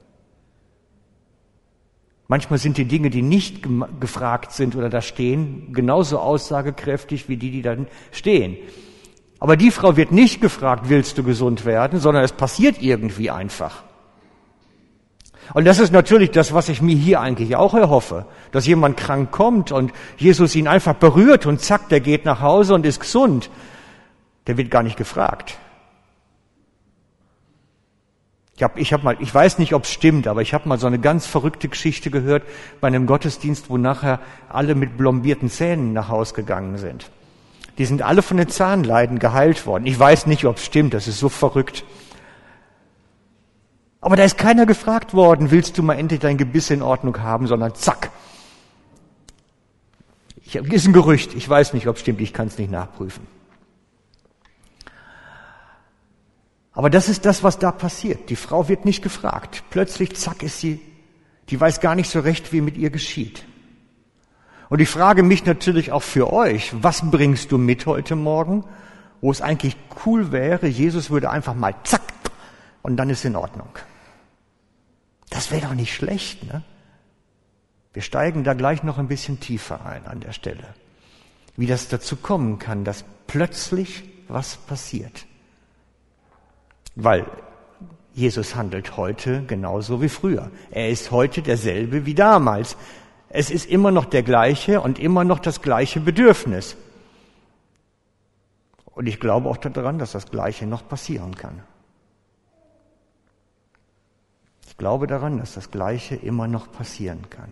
Manchmal 2.28 2.60
sind 2.60 2.78
die 2.78 2.86
Dinge, 2.86 3.10
die 3.10 3.22
nicht 3.22 3.62
gefragt 4.00 4.54
sind 4.54 4.76
oder 4.76 4.90
da 4.90 5.02
stehen, 5.02 5.74
genauso 5.74 6.20
aussagekräftig 6.20 7.28
wie 7.28 7.38
die, 7.38 7.52
die 7.52 7.62
da 7.62 7.76
stehen. 8.12 8.58
Aber 9.40 9.58
die 9.58 9.72
Frau 9.72 9.98
wird 9.98 10.12
nicht 10.12 10.40
gefragt, 10.40 10.88
willst 10.88 11.18
du 11.18 11.24
gesund 11.24 11.66
werden, 11.66 12.00
sondern 12.00 12.24
es 12.24 12.32
passiert 12.32 12.82
irgendwie 12.82 13.32
einfach. 13.32 13.84
Und 15.54 15.66
das 15.66 15.80
ist 15.80 15.92
natürlich 15.92 16.32
das, 16.32 16.54
was 16.54 16.70
ich 16.70 16.82
mir 16.82 16.96
hier 16.96 17.20
eigentlich 17.20 17.56
auch 17.56 17.74
erhoffe, 17.74 18.26
dass 18.52 18.66
jemand 18.68 18.98
krank 18.98 19.32
kommt 19.32 19.72
und 19.72 19.92
Jesus 20.18 20.56
ihn 20.56 20.68
einfach 20.68 20.96
berührt 20.96 21.46
und 21.46 21.60
zack, 21.60 21.90
der 21.90 22.00
geht 22.00 22.26
nach 22.26 22.42
Hause 22.42 22.74
und 22.74 22.86
ist 22.86 23.00
gesund. 23.00 23.50
Der 24.48 24.58
wird 24.58 24.72
gar 24.72 24.84
nicht 24.84 24.98
gefragt. 24.98 25.58
Ich 28.56 28.64
habe 28.64 28.80
ich 28.80 28.94
hab 28.94 29.04
mal, 29.04 29.18
ich 29.20 29.34
weiß 29.34 29.58
nicht, 29.58 29.74
ob 29.74 29.86
es 29.86 29.92
stimmt, 29.92 30.28
aber 30.28 30.44
ich 30.44 30.54
habe 30.54 30.70
mal 30.70 30.78
so 30.78 30.86
eine 30.86 31.00
ganz 31.00 31.26
verrückte 31.26 31.68
Geschichte 31.68 32.12
gehört 32.12 32.44
bei 32.80 32.88
einem 32.88 33.08
Gottesdienst, 33.08 33.70
wo 33.72 33.78
nachher 33.78 34.20
alle 34.50 34.76
mit 34.76 34.98
blombierten 34.98 35.50
Zähnen 35.50 35.94
nach 35.94 36.10
Haus 36.10 36.34
gegangen 36.34 36.78
sind. 36.78 37.10
Die 37.78 37.86
sind 37.86 38.04
alle 38.04 38.22
von 38.22 38.38
den 38.38 38.50
Zahnleiden 38.50 39.18
geheilt 39.18 39.66
worden. 39.66 39.88
Ich 39.88 39.98
weiß 39.98 40.28
nicht, 40.28 40.46
ob 40.46 40.58
es 40.58 40.66
stimmt, 40.66 40.94
das 40.94 41.08
ist 41.08 41.18
so 41.18 41.30
verrückt. 41.30 41.84
Aber 44.02 44.16
da 44.16 44.24
ist 44.24 44.38
keiner 44.38 44.66
gefragt 44.66 45.14
worden, 45.14 45.52
willst 45.52 45.78
du 45.78 45.84
mal 45.84 45.94
endlich 45.94 46.20
dein 46.20 46.38
Gebiss 46.38 46.72
in 46.72 46.82
Ordnung 46.82 47.22
haben, 47.22 47.46
sondern 47.46 47.76
zack. 47.76 48.10
Ich, 50.44 50.56
ist 50.56 50.88
ein 50.88 50.94
Gerücht, 50.94 51.36
ich 51.36 51.48
weiß 51.48 51.74
nicht, 51.74 51.88
ob 51.88 51.96
es 51.96 52.02
stimmt, 52.02 52.20
ich 52.20 52.34
kann 52.34 52.48
es 52.48 52.58
nicht 52.58 52.72
nachprüfen. 52.72 53.26
Aber 56.74 56.90
das 56.90 57.10
ist 57.10 57.26
das, 57.26 57.44
was 57.44 57.60
da 57.60 57.72
passiert. 57.72 58.30
Die 58.30 58.36
Frau 58.36 58.68
wird 58.68 58.86
nicht 58.86 59.04
gefragt. 59.04 59.64
Plötzlich, 59.70 60.16
zack, 60.16 60.42
ist 60.42 60.60
sie, 60.60 60.82
die 61.50 61.60
weiß 61.60 61.80
gar 61.80 61.96
nicht 61.96 62.10
so 62.10 62.22
recht, 62.22 62.52
wie 62.54 62.62
mit 62.62 62.78
ihr 62.78 62.90
geschieht. 62.90 63.44
Und 64.70 64.80
ich 64.80 64.90
frage 64.90 65.22
mich 65.22 65.46
natürlich 65.46 65.92
auch 65.92 66.02
für 66.02 66.32
euch, 66.34 66.74
was 66.82 67.12
bringst 67.12 67.52
du 67.52 67.58
mit 67.58 67.86
heute 67.86 68.16
Morgen, 68.16 68.64
wo 69.20 69.30
es 69.30 69.42
eigentlich 69.42 69.76
cool 70.06 70.32
wäre, 70.32 70.66
Jesus 70.66 71.12
würde 71.12 71.30
einfach 71.30 71.54
mal 71.54 71.76
zack 71.84 72.02
und 72.82 72.98
dann 72.98 73.10
ist 73.10 73.26
in 73.26 73.36
Ordnung. 73.36 73.70
Das 75.42 75.50
wäre 75.50 75.70
doch 75.70 75.74
nicht 75.74 75.96
schlecht, 75.96 76.44
ne? 76.44 76.62
Wir 77.94 78.04
steigen 78.04 78.44
da 78.44 78.54
gleich 78.54 78.84
noch 78.84 79.00
ein 79.00 79.08
bisschen 79.08 79.40
tiefer 79.40 79.84
ein 79.84 80.06
an 80.06 80.20
der 80.20 80.34
Stelle. 80.34 80.76
Wie 81.58 81.66
das 81.66 81.88
dazu 81.88 82.16
kommen 82.16 82.60
kann, 82.60 82.84
dass 82.84 83.04
plötzlich 83.26 84.04
was 84.28 84.56
passiert. 84.56 85.26
Weil 86.94 87.26
Jesus 88.14 88.56
handelt 88.56 88.98
heute 88.98 89.42
genauso 89.42 90.00
wie 90.00 90.10
früher. 90.10 90.52
Er 90.70 90.92
ist 90.92 91.10
heute 91.10 91.42
derselbe 91.42 92.06
wie 92.06 92.14
damals. 92.14 92.78
Es 93.30 93.50
ist 93.50 93.66
immer 93.66 93.90
noch 93.90 94.06
der 94.06 94.22
gleiche 94.22 94.80
und 94.80 95.00
immer 95.00 95.24
noch 95.24 95.40
das 95.40 95.64
gleiche 95.64 96.02
Bedürfnis. 96.02 96.78
Und 98.86 99.08
ich 99.08 99.20
glaube 99.20 99.50
auch 99.50 99.58
daran, 99.58 99.98
dass 99.98 100.12
das 100.12 100.30
Gleiche 100.30 100.68
noch 100.68 100.88
passieren 100.88 101.34
kann. 101.34 101.64
Ich 104.72 104.78
glaube 104.78 105.06
daran, 105.06 105.38
dass 105.38 105.54
das 105.54 105.70
Gleiche 105.70 106.16
immer 106.16 106.48
noch 106.48 106.72
passieren 106.72 107.30
kann. 107.30 107.52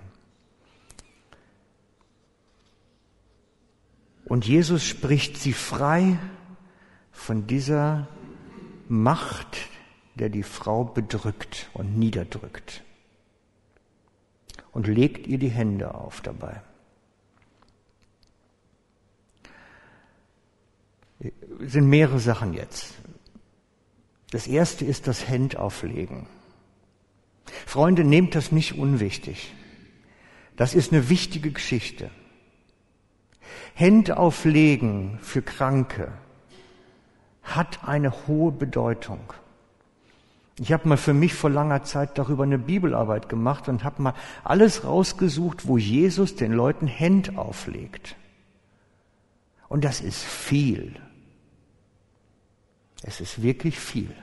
Und 4.24 4.48
Jesus 4.48 4.86
spricht 4.86 5.36
sie 5.36 5.52
frei 5.52 6.18
von 7.12 7.46
dieser 7.46 8.08
Macht, 8.88 9.58
der 10.16 10.30
die 10.30 10.44
Frau 10.44 10.86
bedrückt 10.86 11.70
und 11.74 12.00
niederdrückt. 12.00 12.86
Und 14.72 14.88
legt 14.88 15.28
ihr 15.28 15.40
die 15.40 15.50
Hände 15.50 15.94
auf 15.96 16.22
dabei. 16.22 16.62
Es 21.20 21.74
sind 21.74 21.90
mehrere 21.90 22.22
Sachen 22.22 22.54
jetzt. 22.54 22.94
Das 24.32 24.48
erste 24.48 24.86
ist 24.86 25.06
das 25.06 25.28
Händauflegen. 25.28 26.39
Freunde, 27.66 28.04
nehmt 28.04 28.36
das 28.36 28.52
nicht 28.52 28.78
unwichtig. 28.78 29.54
Das 30.56 30.74
ist 30.74 30.92
eine 30.92 31.10
wichtige 31.10 31.52
Geschichte. 31.52 32.10
Händauflegen 33.74 35.20
für 35.22 35.42
Kranke, 35.42 36.12
hat 37.44 37.88
eine 37.88 38.28
hohe 38.28 38.52
Bedeutung. 38.52 39.34
Ich 40.60 40.74
habe 40.74 40.90
mal 40.90 40.98
für 40.98 41.14
mich 41.14 41.34
vor 41.34 41.50
langer 41.50 41.84
Zeit 41.84 42.18
darüber 42.18 42.44
eine 42.44 42.60
Bibelarbeit 42.60 43.30
gemacht 43.30 43.70
und 43.70 43.86
habe 43.86 44.02
mal 44.02 44.14
alles 44.44 44.84
rausgesucht, 44.84 45.68
wo 45.68 45.78
Jesus 45.78 46.36
den 46.36 46.52
Leuten 46.52 46.86
Hände 46.86 47.38
auflegt. 47.38 48.18
Und 49.70 49.86
das 49.86 50.02
ist 50.02 50.22
viel. 50.22 50.96
Es 53.04 53.22
ist 53.22 53.42
wirklich 53.42 53.80
viel. 53.80 54.14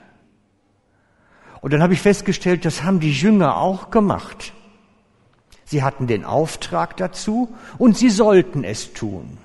Und 1.66 1.72
dann 1.72 1.82
habe 1.82 1.94
ich 1.94 2.00
festgestellt, 2.00 2.64
das 2.64 2.84
haben 2.84 3.00
die 3.00 3.10
Jünger 3.10 3.56
auch 3.56 3.90
gemacht. 3.90 4.52
Sie 5.64 5.82
hatten 5.82 6.06
den 6.06 6.24
Auftrag 6.24 6.96
dazu 6.96 7.56
und 7.76 7.96
sie 7.96 8.08
sollten 8.08 8.62
es 8.62 8.92
tun. 8.92 9.36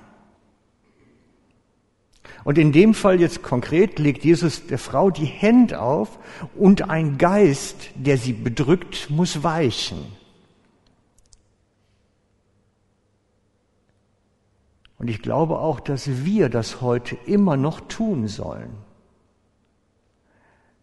Und 2.44 2.58
in 2.58 2.70
dem 2.70 2.94
Fall 2.94 3.18
jetzt 3.18 3.42
konkret 3.42 3.98
legt 3.98 4.24
Jesus 4.24 4.68
der 4.68 4.78
Frau 4.78 5.10
die 5.10 5.24
Hände 5.24 5.80
auf 5.80 6.16
und 6.54 6.88
ein 6.88 7.18
Geist, 7.18 7.90
der 7.96 8.16
sie 8.18 8.34
bedrückt, 8.34 9.10
muss 9.10 9.42
weichen. 9.42 9.98
Und 14.96 15.10
ich 15.10 15.22
glaube 15.22 15.58
auch, 15.58 15.80
dass 15.80 16.24
wir 16.24 16.48
das 16.50 16.80
heute 16.82 17.16
immer 17.26 17.56
noch 17.56 17.80
tun 17.80 18.28
sollen. 18.28 18.91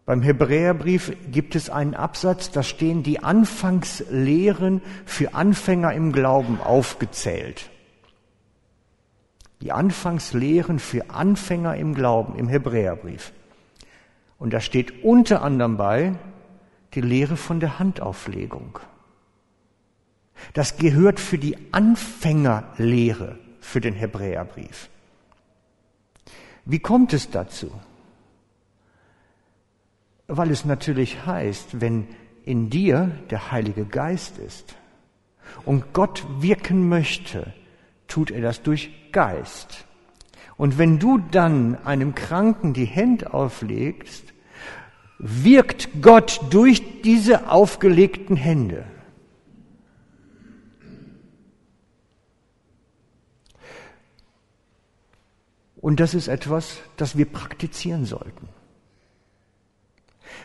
Beim 0.10 0.24
Hebräerbrief 0.24 1.16
gibt 1.32 1.54
es 1.54 1.70
einen 1.70 1.94
Absatz, 1.94 2.50
da 2.50 2.64
stehen 2.64 3.04
die 3.04 3.22
Anfangslehren 3.22 4.82
für 5.06 5.36
Anfänger 5.36 5.94
im 5.94 6.14
Glauben 6.14 6.60
aufgezählt. 6.60 7.70
Die 9.62 9.72
Anfangslehren 9.72 10.80
für 10.80 11.12
Anfänger 11.12 11.76
im 11.76 11.94
Glauben 11.94 12.40
im 12.40 12.48
Hebräerbrief. 12.48 13.34
Und 14.40 14.52
da 14.52 14.62
steht 14.62 15.04
unter 15.04 15.44
anderem 15.44 15.78
bei 15.78 16.16
die 16.96 17.02
Lehre 17.02 17.38
von 17.38 17.60
der 17.60 17.78
Handauflegung. 17.78 18.80
Das 20.54 20.78
gehört 20.78 21.20
für 21.20 21.38
die 21.38 21.56
Anfängerlehre 21.72 23.38
für 23.60 23.80
den 23.80 23.94
Hebräerbrief. 23.94 24.90
Wie 26.66 26.80
kommt 26.80 27.14
es 27.14 27.30
dazu? 27.30 27.70
Weil 30.32 30.52
es 30.52 30.64
natürlich 30.64 31.26
heißt, 31.26 31.82
wenn 31.82 32.08
in 32.46 32.70
dir 32.70 33.12
der 33.32 33.52
Heilige 33.52 33.84
Geist 33.84 34.38
ist 34.38 34.76
und 35.66 35.92
Gott 35.92 36.24
wirken 36.40 36.88
möchte, 36.88 37.52
tut 38.08 38.30
er 38.30 38.40
das 38.40 38.62
durch 38.62 38.92
Geist. 39.12 39.86
Und 40.56 40.78
wenn 40.78 41.00
du 41.00 41.18
dann 41.18 41.84
einem 41.84 42.14
Kranken 42.14 42.74
die 42.74 42.86
Hände 42.86 43.34
auflegst, 43.34 44.24
wirkt 45.18 46.04
Gott 46.04 46.42
durch 46.52 47.02
diese 47.02 47.50
aufgelegten 47.50 48.36
Hände. 48.36 48.86
Und 55.78 56.00
das 56.00 56.14
ist 56.14 56.28
etwas, 56.28 56.78
das 56.98 57.18
wir 57.18 57.26
praktizieren 57.26 58.06
sollten. 58.06 58.59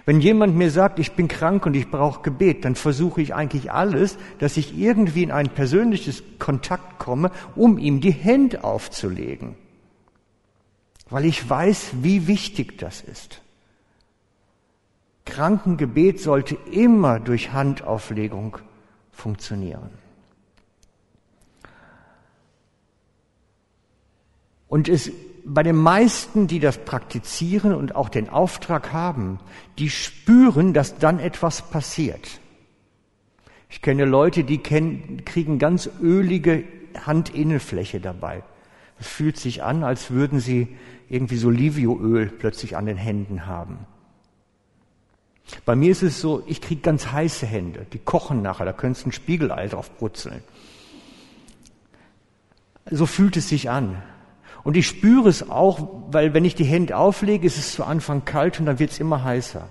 Wenn 0.06 0.20
jemand 0.20 0.56
mir 0.56 0.70
sagt, 0.70 0.98
ich 0.98 1.12
bin 1.12 1.28
krank 1.28 1.64
und 1.66 1.74
ich 1.74 1.90
brauche 1.90 2.22
Gebet, 2.22 2.64
dann 2.64 2.74
versuche 2.74 3.22
ich 3.22 3.34
eigentlich 3.34 3.72
alles, 3.72 4.18
dass 4.38 4.56
ich 4.56 4.78
irgendwie 4.78 5.22
in 5.22 5.30
ein 5.30 5.48
persönliches 5.48 6.22
Kontakt 6.38 6.98
komme, 6.98 7.30
um 7.56 7.78
ihm 7.78 8.00
die 8.00 8.12
Hände 8.12 8.64
aufzulegen. 8.64 9.54
Weil 11.08 11.24
ich 11.24 11.48
weiß, 11.48 12.02
wie 12.02 12.26
wichtig 12.26 12.78
das 12.78 13.00
ist. 13.00 13.40
Krankengebet 15.24 16.20
sollte 16.20 16.56
immer 16.70 17.18
durch 17.18 17.52
Handauflegung 17.52 18.58
funktionieren. 19.10 19.90
Und 24.68 24.88
es, 24.88 25.12
bei 25.44 25.62
den 25.62 25.76
meisten, 25.76 26.46
die 26.46 26.58
das 26.58 26.78
praktizieren 26.78 27.74
und 27.74 27.94
auch 27.94 28.08
den 28.08 28.30
Auftrag 28.30 28.92
haben, 28.92 29.38
die 29.78 29.90
spüren, 29.90 30.72
dass 30.72 30.98
dann 30.98 31.20
etwas 31.20 31.62
passiert. 31.70 32.40
Ich 33.68 33.82
kenne 33.82 34.06
Leute, 34.06 34.44
die 34.44 34.58
kennen, 34.58 35.24
kriegen 35.24 35.58
ganz 35.58 35.90
ölige 36.00 36.64
Handinnenfläche 36.94 38.00
dabei. 38.00 38.42
Es 38.98 39.06
fühlt 39.06 39.36
sich 39.36 39.62
an, 39.62 39.84
als 39.84 40.10
würden 40.10 40.40
sie 40.40 40.68
irgendwie 41.08 41.36
so 41.36 41.50
Livioöl 41.50 42.26
plötzlich 42.26 42.76
an 42.76 42.86
den 42.86 42.96
Händen 42.96 43.46
haben. 43.46 43.78
Bei 45.66 45.76
mir 45.76 45.90
ist 45.90 46.02
es 46.02 46.20
so, 46.20 46.42
ich 46.46 46.62
kriege 46.62 46.80
ganz 46.80 47.12
heiße 47.12 47.44
Hände, 47.44 47.86
die 47.92 47.98
kochen 47.98 48.40
nachher, 48.40 48.64
da 48.64 48.72
könntest 48.72 49.04
du 49.04 49.10
ein 49.10 49.12
Spiegelei 49.12 49.66
drauf 49.68 49.90
brutzeln. 49.98 50.42
So 52.90 53.04
fühlt 53.04 53.36
es 53.36 53.48
sich 53.48 53.68
an. 53.68 54.02
Und 54.64 54.76
ich 54.78 54.86
spüre 54.88 55.28
es 55.28 55.48
auch, 55.48 55.88
weil 56.10 56.32
wenn 56.34 56.44
ich 56.44 56.54
die 56.54 56.64
Hände 56.64 56.96
auflege, 56.96 57.46
ist 57.46 57.58
es 57.58 57.72
zu 57.72 57.84
Anfang 57.84 58.24
kalt 58.24 58.58
und 58.58 58.66
dann 58.66 58.78
wird 58.78 58.90
es 58.90 58.98
immer 58.98 59.22
heißer. 59.22 59.68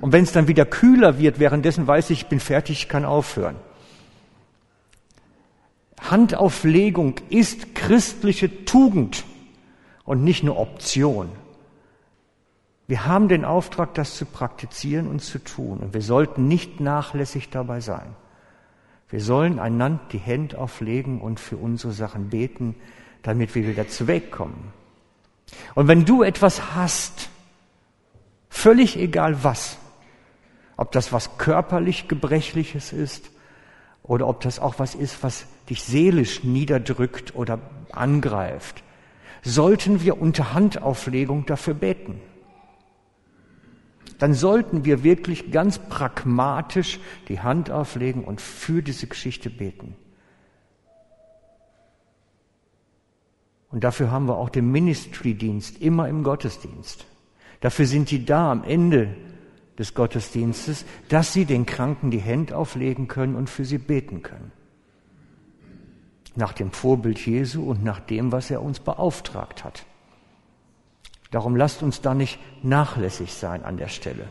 Und 0.00 0.12
wenn 0.12 0.24
es 0.24 0.32
dann 0.32 0.46
wieder 0.46 0.66
kühler 0.66 1.18
wird, 1.18 1.38
währenddessen 1.38 1.86
weiß 1.86 2.10
ich, 2.10 2.22
ich 2.22 2.26
bin 2.28 2.38
fertig, 2.38 2.82
ich 2.82 2.88
kann 2.88 3.04
aufhören. 3.04 3.56
Handauflegung 6.10 7.14
ist 7.30 7.74
christliche 7.74 8.64
Tugend 8.64 9.24
und 10.04 10.22
nicht 10.22 10.42
eine 10.42 10.56
Option. 10.56 11.30
Wir 12.88 13.06
haben 13.06 13.28
den 13.28 13.44
Auftrag, 13.44 13.94
das 13.94 14.16
zu 14.16 14.26
praktizieren 14.26 15.06
und 15.06 15.20
zu 15.20 15.38
tun. 15.38 15.78
Und 15.78 15.94
wir 15.94 16.02
sollten 16.02 16.48
nicht 16.48 16.80
nachlässig 16.80 17.48
dabei 17.48 17.80
sein. 17.80 18.16
Wir 19.08 19.20
sollen 19.20 19.58
einander 19.58 20.00
die 20.10 20.18
Hände 20.18 20.58
auflegen 20.58 21.20
und 21.20 21.38
für 21.38 21.56
unsere 21.56 21.92
Sachen 21.92 22.28
beten, 22.28 22.74
damit 23.22 23.54
wir 23.54 23.66
wieder 23.66 23.88
zu 23.88 24.06
Weg 24.06 24.30
kommen. 24.30 24.72
Und 25.74 25.88
wenn 25.88 26.04
du 26.04 26.22
etwas 26.22 26.74
hast, 26.74 27.30
völlig 28.48 28.96
egal 28.96 29.44
was, 29.44 29.78
ob 30.76 30.92
das 30.92 31.12
was 31.12 31.38
körperlich 31.38 32.08
gebrechliches 32.08 32.92
ist 32.92 33.30
oder 34.02 34.26
ob 34.26 34.40
das 34.40 34.58
auch 34.58 34.78
was 34.78 34.94
ist, 34.94 35.22
was 35.22 35.46
dich 35.68 35.82
seelisch 35.82 36.42
niederdrückt 36.42 37.34
oder 37.34 37.60
angreift, 37.92 38.82
sollten 39.42 40.02
wir 40.02 40.20
unter 40.20 40.54
Handauflegung 40.54 41.46
dafür 41.46 41.74
beten. 41.74 42.20
Dann 44.18 44.34
sollten 44.34 44.84
wir 44.84 45.02
wirklich 45.02 45.50
ganz 45.50 45.78
pragmatisch 45.80 47.00
die 47.28 47.40
Hand 47.40 47.70
auflegen 47.70 48.22
und 48.24 48.40
für 48.40 48.82
diese 48.82 49.08
Geschichte 49.08 49.50
beten. 49.50 49.96
Und 53.72 53.82
dafür 53.82 54.10
haben 54.10 54.28
wir 54.28 54.36
auch 54.36 54.50
den 54.50 54.70
Ministry-Dienst 54.70 55.80
immer 55.80 56.08
im 56.08 56.22
Gottesdienst. 56.22 57.06
Dafür 57.60 57.86
sind 57.86 58.10
die 58.10 58.24
da 58.24 58.52
am 58.52 58.64
Ende 58.64 59.16
des 59.78 59.94
Gottesdienstes, 59.94 60.84
dass 61.08 61.32
sie 61.32 61.46
den 61.46 61.64
Kranken 61.64 62.10
die 62.10 62.20
Hände 62.20 62.56
auflegen 62.56 63.08
können 63.08 63.34
und 63.34 63.48
für 63.48 63.64
sie 63.64 63.78
beten 63.78 64.22
können. 64.22 64.52
Nach 66.36 66.52
dem 66.52 66.70
Vorbild 66.70 67.18
Jesu 67.24 67.70
und 67.70 67.82
nach 67.82 68.00
dem, 68.00 68.30
was 68.30 68.50
er 68.50 68.62
uns 68.62 68.78
beauftragt 68.78 69.64
hat. 69.64 69.86
Darum 71.30 71.56
lasst 71.56 71.82
uns 71.82 72.02
da 72.02 72.14
nicht 72.14 72.38
nachlässig 72.62 73.32
sein 73.32 73.64
an 73.64 73.78
der 73.78 73.88
Stelle. 73.88 74.28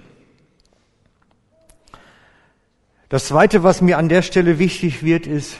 Das 3.10 3.25
Zweite, 3.25 3.63
was 3.63 3.82
mir 3.82 3.97
an 3.97 4.08
der 4.08 4.21
Stelle 4.21 4.60
wichtig 4.60 5.04
wird, 5.04 5.25
ist, 5.25 5.58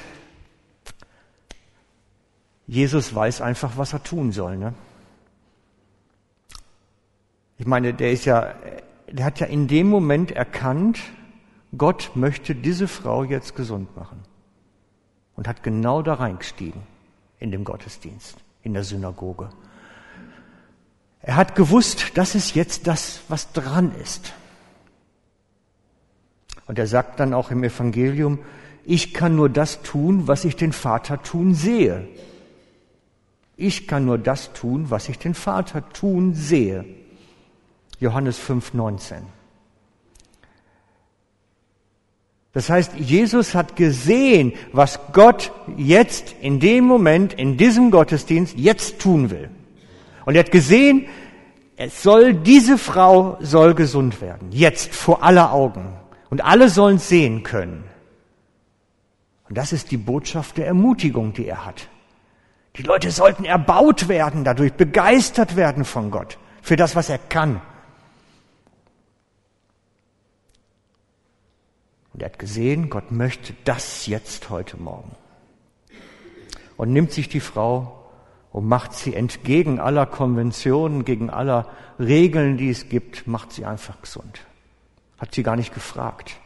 Jesus 2.72 3.14
weiß 3.14 3.42
einfach, 3.42 3.76
was 3.76 3.92
er 3.92 4.02
tun 4.02 4.32
soll. 4.32 4.56
Ne? 4.56 4.74
Ich 7.58 7.66
meine, 7.66 7.94
der 7.94 8.14
ist 8.14 8.24
ja, 8.24 8.56
der 9.12 9.26
hat 9.26 9.42
ja 9.42 9.48
in 9.48 9.68
dem 9.68 9.90
Moment 9.90 10.32
erkannt, 10.32 10.98
Gott 11.78 12.12
möchte 12.16 12.56
diese 12.56 12.88
Frau 12.88 13.26
jetzt 13.26 13.58
gesund 13.58 13.94
machen. 13.98 14.22
Und 15.36 15.50
hat 15.50 15.64
genau 15.64 16.02
da 16.02 16.14
reingestiegen 16.14 16.82
in 17.40 17.52
dem 17.52 17.66
Gottesdienst, 17.66 18.38
in 18.64 18.74
der 18.74 18.86
Synagoge. 18.86 19.50
Er 21.24 21.36
hat 21.36 21.56
gewusst, 21.56 22.18
das 22.18 22.36
ist 22.36 22.56
jetzt 22.56 22.88
das, 22.88 23.20
was 23.28 23.52
dran 23.52 23.94
ist. 24.02 24.32
Und 26.68 26.80
er 26.80 26.88
sagt 26.88 27.20
dann 27.20 27.34
auch 27.34 27.52
im 27.52 27.66
Evangelium, 27.66 28.40
ich 28.86 29.14
kann 29.14 29.36
nur 29.36 29.50
das 29.50 29.82
tun, 29.82 30.30
was 30.30 30.46
ich 30.46 30.56
den 30.56 30.72
Vater 30.72 31.22
tun 31.22 31.54
sehe. 31.54 32.08
Ich 33.62 33.88
kann 33.88 34.06
nur 34.06 34.18
das 34.18 34.54
tun, 34.54 34.90
was 34.90 35.08
ich 35.08 35.20
den 35.20 35.36
Vater 35.36 35.88
tun 35.90 36.34
sehe. 36.34 36.84
Johannes 38.00 38.40
5, 38.40 38.74
19. 38.74 39.20
Das 42.54 42.72
heißt, 42.72 42.96
Jesus 42.98 43.54
hat 43.54 43.76
gesehen, 43.76 44.54
was 44.74 45.00
Gott 45.14 45.52
jetzt 45.78 46.34
in 46.42 46.60
dem 46.60 46.86
Moment, 46.86 47.34
in 47.34 47.56
diesem 47.56 47.92
Gottesdienst 47.92 48.58
jetzt 48.58 49.00
tun 49.00 49.30
will. 49.30 49.52
Und 50.26 50.34
er 50.34 50.44
hat 50.44 50.52
gesehen, 50.52 51.06
es 51.78 52.02
soll, 52.02 52.34
diese 52.34 52.80
Frau 52.80 53.38
soll 53.42 53.76
gesund 53.76 54.22
werden. 54.22 54.52
Jetzt, 54.52 54.96
vor 54.96 55.24
aller 55.24 55.54
Augen. 55.54 55.94
Und 56.32 56.44
alle 56.44 56.70
sollen 56.70 56.96
es 56.96 57.08
sehen 57.08 57.44
können. 57.44 57.84
Und 59.48 59.56
das 59.56 59.72
ist 59.72 59.92
die 59.92 59.98
Botschaft 59.98 60.58
der 60.58 60.66
Ermutigung, 60.66 61.34
die 61.34 61.46
er 61.46 61.64
hat. 61.64 61.91
Die 62.78 62.84
Leute 62.84 63.12
sollten 63.12 63.44
erbaut 63.44 64.08
werden 64.08 64.44
dadurch, 64.44 64.74
begeistert 64.74 65.56
werden 65.56 65.84
von 65.84 66.10
Gott 66.12 66.38
für 66.62 66.76
das, 66.76 66.96
was 66.96 67.10
er 67.10 67.18
kann. 67.18 67.62
Und 72.14 72.22
er 72.22 72.28
hat 72.28 72.40
gesehen, 72.40 72.90
Gott 72.90 73.12
möchte 73.12 73.54
das 73.64 74.06
jetzt 74.06 74.50
heute 74.50 74.78
Morgen. 74.78 75.16
Und 76.78 76.94
nimmt 76.94 77.12
sich 77.12 77.30
die 77.30 77.40
Frau 77.40 78.06
und 78.52 78.68
macht 78.68 78.94
sie 78.94 79.16
entgegen 79.16 79.80
aller 79.80 80.06
Konventionen, 80.06 81.06
gegen 81.06 81.30
aller 81.30 81.70
Regeln, 82.00 82.58
die 82.58 82.70
es 82.70 82.90
gibt, 82.90 83.28
macht 83.28 83.52
sie 83.52 83.66
einfach 83.66 84.02
gesund. 84.02 84.42
Hat 85.18 85.34
sie 85.34 85.44
gar 85.44 85.56
nicht 85.56 85.74
gefragt. 85.74 86.38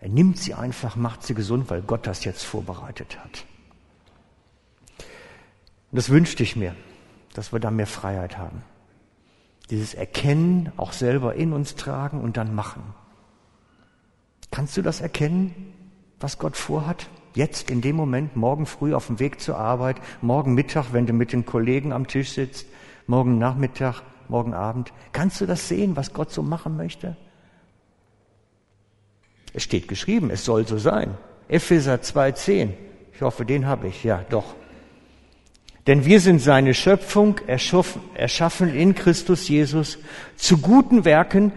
Er 0.00 0.08
nimmt 0.08 0.38
sie 0.38 0.54
einfach, 0.54 0.96
macht 0.96 1.22
sie 1.22 1.34
gesund, 1.34 1.70
weil 1.70 1.82
Gott 1.82 2.06
das 2.06 2.24
jetzt 2.24 2.44
vorbereitet 2.44 3.18
hat. 3.22 3.44
Und 5.90 5.96
das 5.96 6.10
wünschte 6.10 6.42
ich 6.42 6.56
mir, 6.56 6.74
dass 7.34 7.52
wir 7.52 7.60
da 7.60 7.70
mehr 7.70 7.86
Freiheit 7.86 8.36
haben. 8.38 8.62
Dieses 9.70 9.94
Erkennen 9.94 10.72
auch 10.76 10.92
selber 10.92 11.34
in 11.34 11.52
uns 11.52 11.76
tragen 11.76 12.20
und 12.20 12.36
dann 12.36 12.54
machen. 12.54 12.82
Kannst 14.50 14.76
du 14.76 14.82
das 14.82 15.00
erkennen, 15.00 15.74
was 16.20 16.38
Gott 16.38 16.56
vorhat? 16.56 17.08
Jetzt, 17.34 17.70
in 17.70 17.80
dem 17.80 17.96
Moment, 17.96 18.34
morgen 18.34 18.66
früh 18.66 18.94
auf 18.94 19.06
dem 19.06 19.20
Weg 19.20 19.40
zur 19.40 19.58
Arbeit, 19.58 19.96
morgen 20.22 20.54
Mittag, 20.54 20.92
wenn 20.92 21.06
du 21.06 21.12
mit 21.12 21.32
den 21.32 21.44
Kollegen 21.44 21.92
am 21.92 22.06
Tisch 22.06 22.32
sitzt, 22.32 22.66
morgen 23.06 23.38
Nachmittag, 23.38 24.02
morgen 24.28 24.54
Abend. 24.54 24.92
Kannst 25.12 25.40
du 25.40 25.46
das 25.46 25.68
sehen, 25.68 25.96
was 25.96 26.12
Gott 26.12 26.30
so 26.30 26.42
machen 26.42 26.76
möchte? 26.76 27.16
Es 29.52 29.62
steht 29.62 29.88
geschrieben, 29.88 30.30
es 30.30 30.44
soll 30.44 30.66
so 30.66 30.78
sein. 30.78 31.16
Epheser 31.48 31.96
2,10. 31.96 32.72
Ich 33.14 33.22
hoffe, 33.22 33.44
den 33.44 33.66
habe 33.66 33.88
ich. 33.88 34.04
Ja, 34.04 34.24
doch. 34.28 34.54
Denn 35.88 36.04
wir 36.04 36.20
sind 36.20 36.40
seine 36.40 36.74
Schöpfung, 36.74 37.40
erschaffen 37.46 38.74
in 38.74 38.94
Christus 38.94 39.48
Jesus 39.48 39.98
zu 40.36 40.58
guten 40.58 41.06
Werken, 41.06 41.50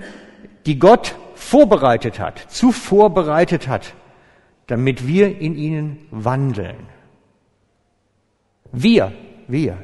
die 0.65 0.79
Gott 0.79 1.15
vorbereitet 1.35 2.17
hat, 2.17 2.39
zuvor 2.47 3.13
bereitet 3.13 3.67
hat, 3.67 3.93
damit 4.67 5.05
wir 5.05 5.37
in 5.37 5.55
ihnen 5.55 6.07
wandeln. 6.11 6.87
Wir, 8.71 9.11
wir. 9.49 9.77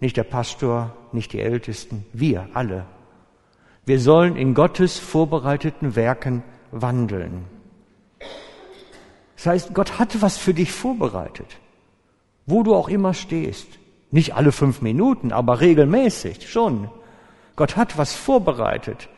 Nicht 0.00 0.16
der 0.16 0.24
Pastor, 0.24 0.96
nicht 1.12 1.32
die 1.32 1.40
Ältesten, 1.40 2.04
wir 2.12 2.48
alle. 2.54 2.86
Wir 3.84 4.00
sollen 4.00 4.34
in 4.34 4.52
Gottes 4.52 4.98
vorbereiteten 4.98 5.94
Werken 5.94 6.42
wandeln. 6.72 7.44
Das 9.36 9.46
heißt, 9.46 9.74
Gott 9.74 10.00
hat 10.00 10.20
was 10.20 10.38
für 10.38 10.54
dich 10.54 10.72
vorbereitet, 10.72 11.60
wo 12.46 12.62
du 12.62 12.74
auch 12.74 12.88
immer 12.88 13.14
stehst. 13.14 13.66
Nicht 14.10 14.34
alle 14.34 14.52
fünf 14.52 14.80
Minuten, 14.80 15.32
aber 15.32 15.60
regelmäßig 15.60 16.48
schon. 16.48 16.88
Gott 17.56 17.76
hat 17.76 17.98
was 17.98 18.14
vorbereitet. 18.14 19.08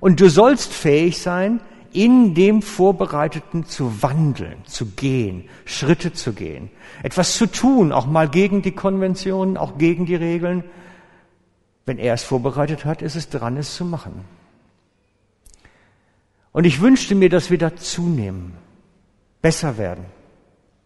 Und 0.00 0.20
du 0.20 0.28
sollst 0.28 0.72
fähig 0.72 1.20
sein, 1.20 1.60
in 1.92 2.34
dem 2.34 2.62
Vorbereiteten 2.62 3.66
zu 3.66 4.02
wandeln, 4.02 4.64
zu 4.64 4.86
gehen, 4.86 5.48
Schritte 5.64 6.12
zu 6.12 6.32
gehen, 6.32 6.70
etwas 7.02 7.36
zu 7.36 7.46
tun, 7.46 7.92
auch 7.92 8.06
mal 8.06 8.28
gegen 8.28 8.62
die 8.62 8.72
Konventionen, 8.72 9.56
auch 9.56 9.76
gegen 9.76 10.06
die 10.06 10.14
Regeln. 10.14 10.64
Wenn 11.84 11.98
er 11.98 12.14
es 12.14 12.22
vorbereitet 12.22 12.84
hat, 12.84 13.02
ist 13.02 13.16
es 13.16 13.28
dran, 13.28 13.56
es 13.58 13.76
zu 13.76 13.84
machen. 13.84 14.24
Und 16.52 16.64
ich 16.64 16.80
wünschte 16.80 17.14
mir, 17.14 17.28
dass 17.28 17.50
wir 17.50 17.58
da 17.58 17.76
zunehmen, 17.76 18.54
besser 19.42 19.78
werden, 19.78 20.04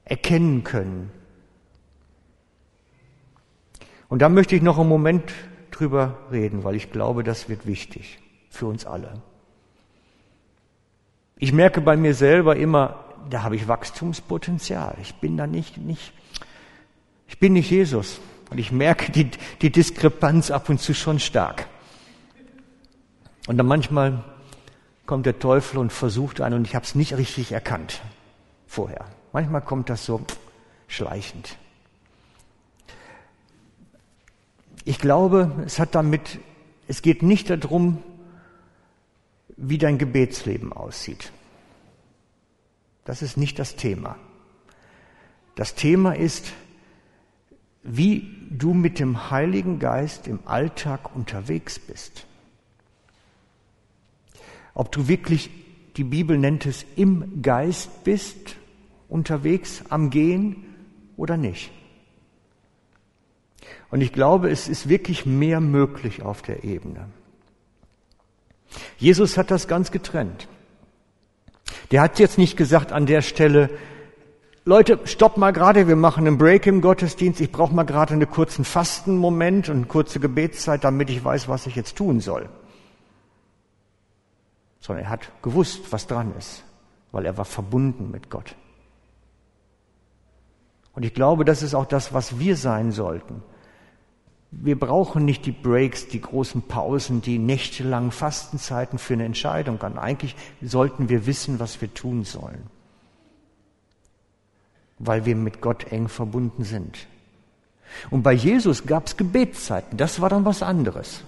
erkennen 0.05 0.65
können. 0.65 1.11
Und 4.09 4.23
da 4.23 4.29
möchte 4.29 4.55
ich 4.55 4.63
noch 4.63 4.79
einen 4.79 4.89
Moment 4.89 5.33
drüber 5.71 6.19
reden, 6.31 6.65
weil 6.65 6.77
ich 6.77 6.91
glaube, 6.91 7.25
das 7.25 7.49
wird 7.49 7.67
wichtig 7.67 8.19
für 8.51 8.67
uns 8.67 8.87
alle. 8.87 9.23
Ich 11.39 11.53
merke 11.53 11.81
bei 11.81 11.97
mir 11.97 12.15
selber 12.15 12.57
immer, 12.57 13.05
da 13.29 13.43
habe 13.43 13.57
ich 13.57 13.69
Wachstumspotenzial. 13.69 14.97
Ich 15.03 15.17
bin 15.17 15.37
da 15.37 15.47
nicht, 15.47 15.77
nicht, 15.77 16.13
ich 17.29 17.39
bin 17.39 17.53
nicht 17.55 17.71
Jesus. 17.71 18.21
Und 18.51 18.59
ich 18.59 18.71
merke 18.71 19.11
die, 19.11 19.31
die 19.61 19.71
Diskrepanz 19.71 20.51
ab 20.51 20.69
und 20.69 20.81
zu 20.81 20.95
schon 20.95 21.19
stark. 21.19 21.67
Und 23.49 23.59
dann 23.59 23.67
manchmal 23.67 24.25
kommt 25.05 25.27
der 25.27 25.39
Teufel 25.39 25.79
und 25.79 25.93
versucht 25.93 26.41
einen 26.41 26.57
und 26.57 26.67
ich 26.67 26.75
habe 26.75 26.85
es 26.85 26.95
nicht 26.95 27.17
richtig 27.17 27.53
erkannt 27.53 28.01
vorher. 28.67 29.05
Manchmal 29.33 29.63
kommt 29.63 29.91
das 29.91 30.05
so 30.05 30.21
schleichend. 30.89 31.57
Ich 34.89 35.01
glaube, 35.01 35.65
es 35.67 35.81
hat 35.81 35.97
damit, 35.97 36.39
es 36.87 37.03
geht 37.03 37.21
nicht 37.21 37.51
darum, 37.51 38.05
wie 39.57 39.79
dein 39.79 39.99
Gebetsleben 39.99 40.73
aussieht. 40.73 41.33
Das 43.05 43.21
ist 43.21 43.37
nicht 43.37 43.59
das 43.59 43.75
Thema. 43.75 44.17
Das 45.57 45.75
Thema 45.75 46.15
ist, 46.15 46.53
wie 47.83 48.33
du 48.49 48.75
mit 48.75 49.01
dem 49.01 49.29
Heiligen 49.29 49.81
Geist 49.81 50.29
im 50.29 50.39
Alltag 50.45 51.17
unterwegs 51.17 51.81
bist. 51.81 52.25
Ob 54.73 54.93
du 54.93 55.09
wirklich, 55.09 55.51
die 55.97 56.05
Bibel 56.05 56.39
nennt 56.39 56.65
es, 56.65 56.87
im 56.95 57.43
Geist 57.43 58.05
bist, 58.05 58.55
unterwegs, 59.09 59.83
am 59.89 60.11
Gehen 60.11 60.65
oder 61.17 61.37
nicht. 61.37 61.73
Und 63.91 64.01
ich 64.01 64.13
glaube, 64.13 64.51
es 64.51 64.69
ist 64.69 64.89
wirklich 64.89 65.27
mehr 65.27 65.61
möglich 65.61 66.23
auf 66.23 66.43
der 66.43 66.65
Ebene. 66.65 67.09
Jesus 68.99 69.39
hat 69.39 69.51
das 69.51 69.69
ganz 69.69 69.91
getrennt. 69.91 70.49
Der 71.91 72.03
hat 72.03 72.19
jetzt 72.19 72.39
nicht 72.39 72.57
gesagt 72.57 72.93
an 72.93 73.07
der 73.07 73.23
Stelle, 73.23 73.71
Leute, 74.65 74.99
stopp 75.05 75.37
mal 75.37 75.53
gerade, 75.53 75.87
wir 75.87 75.95
machen 75.95 76.27
einen 76.27 76.39
Break 76.39 76.67
im 76.67 76.81
Gottesdienst, 76.81 77.41
ich 77.41 77.53
brauche 77.53 77.73
mal 77.73 77.85
gerade 77.85 78.15
einen 78.15 78.29
kurzen 78.29 78.65
Fastenmoment 78.65 79.69
und 79.69 79.77
eine 79.77 79.87
kurze 79.87 80.19
Gebetszeit, 80.19 80.83
damit 80.83 81.09
ich 81.09 81.25
weiß, 81.25 81.49
was 81.49 81.69
ich 81.69 81.77
jetzt 81.77 81.97
tun 81.97 82.19
soll. 82.19 82.49
Sondern 84.81 85.05
er 85.05 85.11
hat 85.11 85.31
gewusst, 85.41 85.93
was 85.93 86.09
dran 86.09 86.35
ist, 86.37 86.65
weil 87.13 87.27
er 87.27 87.39
war 87.39 87.45
verbunden 87.45 88.11
mit 88.11 88.29
Gott. 88.29 88.57
Und 90.95 91.05
ich 91.05 91.15
glaube, 91.15 91.45
das 91.45 91.63
ist 91.63 91.75
auch 91.75 91.87
das, 91.87 92.13
was 92.13 92.41
wir 92.41 92.57
sein 92.57 92.91
sollten. 92.91 93.45
Wir 94.59 94.79
brauchen 94.79 95.25
nicht 95.25 95.45
die 95.45 95.53
Breaks, 95.53 96.09
die 96.09 96.21
großen 96.21 96.63
Pausen, 96.63 97.21
die 97.21 97.39
nächtelangen 97.39 98.11
Fastenzeiten 98.11 98.99
für 98.99 99.15
eine 99.15 99.25
Entscheidung. 99.25 99.79
Und 99.79 99.99
eigentlich 99.99 100.35
sollten 100.63 101.09
wir 101.09 101.27
wissen, 101.27 101.61
was 101.61 101.81
wir 101.81 101.93
tun 101.93 102.25
sollen, 102.25 102.63
weil 104.99 105.27
wir 105.27 105.37
mit 105.37 105.61
Gott 105.61 105.93
eng 105.93 106.09
verbunden 106.09 106.65
sind. 106.65 107.07
Und 108.11 108.23
bei 108.23 108.33
Jesus 108.33 108.87
gab 108.87 109.07
es 109.07 109.17
Gebetszeiten, 109.17 109.99
das 109.99 110.21
war 110.21 110.31
dann 110.31 110.45
was 110.45 110.63
anderes. 110.63 111.23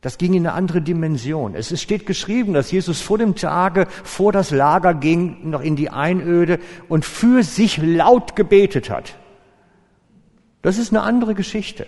Das 0.00 0.18
ging 0.18 0.34
in 0.34 0.46
eine 0.46 0.54
andere 0.54 0.80
Dimension. 0.80 1.54
Es 1.54 1.80
steht 1.80 2.06
geschrieben, 2.06 2.52
dass 2.52 2.70
Jesus 2.70 3.00
vor 3.00 3.18
dem 3.18 3.34
Tage 3.34 3.88
vor 4.04 4.32
das 4.32 4.50
Lager 4.50 4.94
ging, 4.94 5.50
noch 5.50 5.62
in 5.62 5.74
die 5.74 5.90
Einöde 5.90 6.60
und 6.88 7.04
für 7.04 7.42
sich 7.42 7.78
laut 7.78 8.36
gebetet 8.36 8.90
hat. 8.90 9.16
Das 10.62 10.78
ist 10.78 10.90
eine 10.90 11.02
andere 11.02 11.34
Geschichte. 11.34 11.86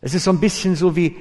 Es 0.00 0.14
ist 0.14 0.24
so 0.24 0.30
ein 0.30 0.40
bisschen 0.40 0.76
so 0.76 0.94
wie, 0.94 1.16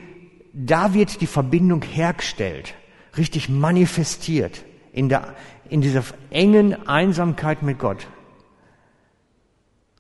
da 0.54 0.94
wird 0.94 1.22
die 1.22 1.28
Verbindung 1.28 1.82
hergestellt, 1.82 2.76
richtig 3.18 3.50
manifestiert 3.50 4.64
in, 4.92 5.10
der, 5.10 5.36
in 5.70 5.82
dieser 5.82 6.04
engen 6.30 6.88
Einsamkeit 6.88 7.64
mit 7.64 7.80
Gott. 7.80 8.08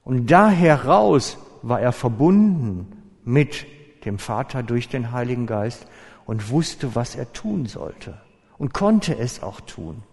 Und 0.03 0.29
da 0.29 0.49
heraus 0.49 1.37
war 1.63 1.81
er 1.81 1.91
verbunden 1.91 2.91
mit 3.23 3.65
dem 4.05 4.19
Vater 4.19 4.61
durch 4.61 4.87
den 4.87 5.11
Heiligen 5.11 5.47
Geist 5.47 5.87
und 6.25 6.49
wusste, 6.49 6.95
was 6.95 7.15
er 7.15 7.33
tun 7.33 7.65
sollte 7.65 8.21
und 8.57 8.73
konnte 8.73 9.17
es 9.17 9.41
auch 9.41 9.61
tun. 9.61 10.03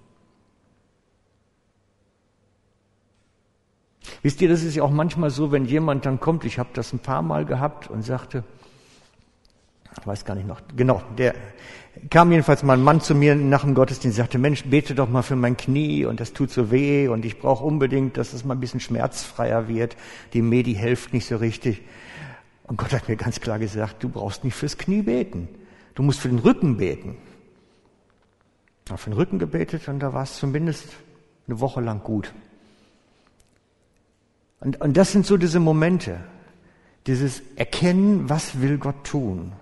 Wisst 4.23 4.41
ihr, 4.41 4.49
das 4.49 4.63
ist 4.63 4.75
ja 4.75 4.83
auch 4.83 4.91
manchmal 4.91 5.31
so, 5.31 5.53
wenn 5.53 5.65
jemand 5.65 6.07
dann 6.07 6.21
kommt, 6.21 6.45
ich 6.45 6.59
habe 6.59 6.71
das 6.75 6.93
ein 6.93 6.99
paar 6.99 7.23
Mal 7.23 7.45
gehabt 7.45 7.89
und 7.89 8.03
sagte, 8.03 8.45
ich 10.01 10.07
weiß 10.07 10.25
gar 10.25 10.35
nicht 10.35 10.47
noch, 10.47 10.61
genau, 10.75 11.03
der 11.19 11.35
kam 12.09 12.31
jedenfalls 12.31 12.63
mal 12.63 12.75
ein 12.75 12.83
Mann 12.83 13.01
zu 13.01 13.15
mir 13.15 13.35
nach 13.35 13.63
dem 13.63 13.75
Gottesdienst 13.75 14.17
sagte, 14.17 14.39
Mensch, 14.39 14.65
bete 14.65 14.95
doch 14.95 15.09
mal 15.09 15.23
für 15.23 15.37
mein 15.37 15.57
Knie 15.57 16.05
und 16.07 16.21
das 16.21 16.33
tut 16.33 16.51
so 16.51 16.71
weh 16.71 17.09
und 17.09 17.25
ich 17.25 17.39
brauche 17.39 17.65
unbedingt, 17.65 18.17
dass 18.17 18.33
es 18.33 18.45
mal 18.45 18.55
ein 18.55 18.61
bisschen 18.61 18.81
schmerzfreier 18.81 19.69
wird. 19.69 19.97
Die 20.33 20.43
Medi 20.43 20.75
hilft 20.75 21.13
nicht 21.13 21.27
so 21.27 21.37
richtig. 21.37 21.83
Und 22.65 22.79
Gott 22.79 22.93
hat 22.93 23.09
mir 23.09 23.17
ganz 23.17 23.41
klar 23.41 23.59
gesagt, 23.59 24.03
du 24.03 24.09
brauchst 24.09 24.45
nicht 24.45 24.55
fürs 24.55 24.79
Knie 24.79 25.03
beten. 25.03 25.49
Du 25.95 26.03
musst 26.03 26.21
für 26.21 26.29
den 26.29 26.39
Rücken 26.39 26.79
beten. 26.79 27.17
Ich 28.87 28.91
habe 28.91 29.01
für 29.01 29.11
den 29.11 29.17
Rücken 29.17 29.39
gebetet 29.39 29.87
und 29.89 30.01
da 30.01 30.15
war 30.15 30.23
es 30.23 30.39
zumindest 30.39 30.89
eine 31.47 31.61
Woche 31.61 31.81
lang 31.81 32.03
gut. 32.03 32.33
Und, 34.63 34.81
und 34.81 34.97
das 34.97 35.11
sind 35.11 35.27
so 35.27 35.37
diese 35.37 35.59
Momente, 35.59 36.21
dieses 37.09 37.43
Erkennen, 37.57 38.31
was 38.31 38.61
will 38.61 38.79
Gott 38.79 39.03
tun, 39.03 39.53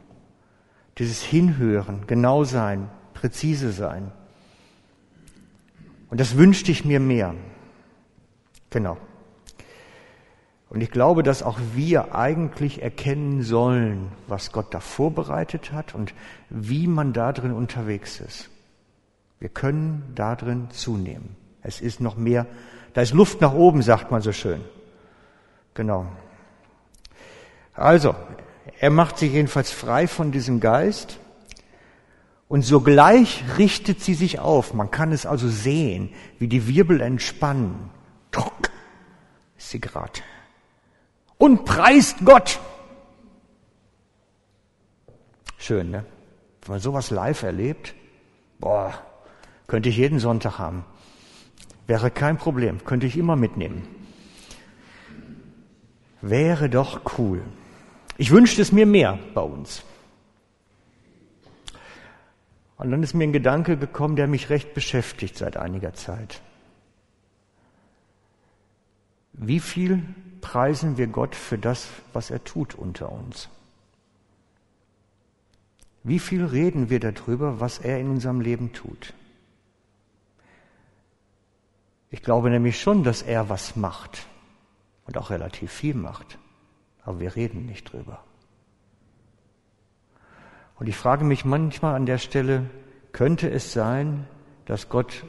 dieses 0.99 1.23
Hinhören, 1.23 2.07
genau 2.07 2.45
sein, 2.45 2.91
präzise 3.15 3.73
sein. 3.73 4.13
Und 6.11 6.21
das 6.21 6.37
wünschte 6.37 6.71
ich 6.71 6.85
mir 6.85 7.01
mehr. 7.01 7.35
Genau. 8.69 8.99
Und 10.69 10.83
ich 10.83 10.91
glaube, 10.91 11.23
dass 11.23 11.43
auch 11.43 11.59
wir 11.75 12.15
eigentlich 12.15 12.83
erkennen 12.83 13.43
sollen, 13.43 14.13
was 14.27 14.53
Gott 14.53 14.75
da 14.75 14.81
vorbereitet 14.81 15.73
hat 15.73 15.95
und 15.95 16.13
wie 16.51 16.87
man 16.87 17.15
da 17.15 17.33
drin 17.33 17.53
unterwegs 17.53 18.21
ist. 18.21 18.51
Wir 19.39 19.49
können 19.49 20.13
da 20.15 20.37
drin 20.37 20.69
zunehmen. 20.71 21.37
Es 21.63 21.81
ist 21.81 22.03
noch 22.03 22.17
mehr, 22.19 22.47
da 22.93 23.01
ist 23.01 23.15
Luft 23.15 23.41
nach 23.41 23.55
oben, 23.55 23.81
sagt 23.81 24.11
man 24.11 24.21
so 24.21 24.33
schön. 24.33 24.61
Genau. 25.75 26.07
Also, 27.75 28.15
er 28.79 28.91
macht 28.91 29.19
sich 29.19 29.33
jedenfalls 29.33 29.71
frei 29.71 30.07
von 30.07 30.33
diesem 30.33 30.61
Geist 30.61 31.19
und 32.49 32.63
sogleich 32.63 33.45
richtet 33.59 34.01
sie 34.01 34.15
sich 34.15 34.39
auf. 34.41 34.75
Man 34.75 34.91
kann 34.91 35.13
es 35.13 35.27
also 35.27 35.49
sehen, 35.49 36.13
wie 36.39 36.49
die 36.49 36.67
Wirbel 36.67 37.01
entspannen. 37.01 37.91
Druck 38.31 38.71
ist 39.57 39.71
sie 39.71 39.81
gerade. 39.81 40.21
Und 41.39 41.65
preist 41.65 42.19
Gott. 42.25 42.59
Schön, 45.59 45.91
ne? 45.91 46.05
Wenn 46.63 46.73
man 46.73 46.81
sowas 46.81 47.11
live 47.11 47.43
erlebt, 47.43 47.95
boah, 48.59 48.95
könnte 49.67 49.89
ich 49.89 49.97
jeden 49.97 50.19
Sonntag 50.19 50.59
haben. 50.59 50.85
Wäre 51.87 52.11
kein 52.11 52.37
Problem, 52.37 52.85
könnte 52.85 53.07
ich 53.07 53.17
immer 53.17 53.37
mitnehmen. 53.37 53.87
Wäre 56.23 56.69
doch 56.69 57.19
cool. 57.19 57.43
Ich 58.19 58.31
wünschte 58.31 58.61
es 58.61 58.73
mir 58.73 58.87
mehr 58.87 59.19
bei 59.35 59.41
uns. 59.41 59.83
Und 62.77 62.91
dann 62.91 63.03
ist 63.03 63.15
mir 63.15 63.25
ein 63.25 63.33
Gedanke 63.33 63.77
gekommen, 63.77 64.17
der 64.17 64.27
mich 64.27 64.51
recht 64.51 64.75
beschäftigt 64.75 65.37
seit 65.37 65.57
einiger 65.57 65.95
Zeit. 65.95 66.41
Wie 69.33 69.61
viel 69.61 70.03
preisen 70.41 70.99
wir 70.99 71.07
Gott 71.07 71.35
für 71.35 71.59
das, 71.59 71.89
was 72.13 72.31
er 72.31 72.45
tut 72.45 72.75
unter 72.75 73.11
uns? 73.11 73.49
Wie 76.03 76.19
viel 76.19 76.45
reden 76.45 76.91
wir 76.91 77.01
darüber, 77.01 77.61
was 77.61 77.79
er 77.79 78.01
in 78.01 78.09
unserem 78.09 78.41
Leben 78.41 78.73
tut? 78.73 79.15
Ich 82.11 82.23
glaube 82.23 82.51
nämlich 82.51 82.81
schon, 82.81 83.05
dass 83.05 83.23
er 83.23 83.49
was 83.49 83.77
macht 83.77 84.27
und 85.11 85.19
auch 85.19 85.31
relativ 85.31 85.71
viel 85.71 85.95
macht 85.95 86.39
aber 87.05 87.21
wir 87.21 87.37
reden 87.37 87.67
nicht 87.67 87.93
drüber. 87.93 88.23
Und 90.79 90.89
ich 90.89 90.97
frage 90.97 91.25
mich 91.25 91.45
manchmal 91.45 91.95
an 91.95 92.07
der 92.07 92.19
Stelle, 92.19 92.67
könnte 93.13 93.51
es 93.51 93.73
sein, 93.73 94.27
dass 94.65 94.89
Gott 94.89 95.25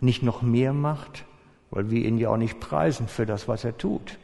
nicht 0.00 0.22
noch 0.22 0.42
mehr 0.42 0.72
macht, 0.72 1.24
weil 1.70 1.90
wir 1.90 2.04
ihn 2.04 2.18
ja 2.18 2.28
auch 2.30 2.36
nicht 2.36 2.60
preisen 2.60 3.08
für 3.08 3.24
das, 3.24 3.48
was 3.48 3.64
er 3.64 3.78
tut? 3.78 4.18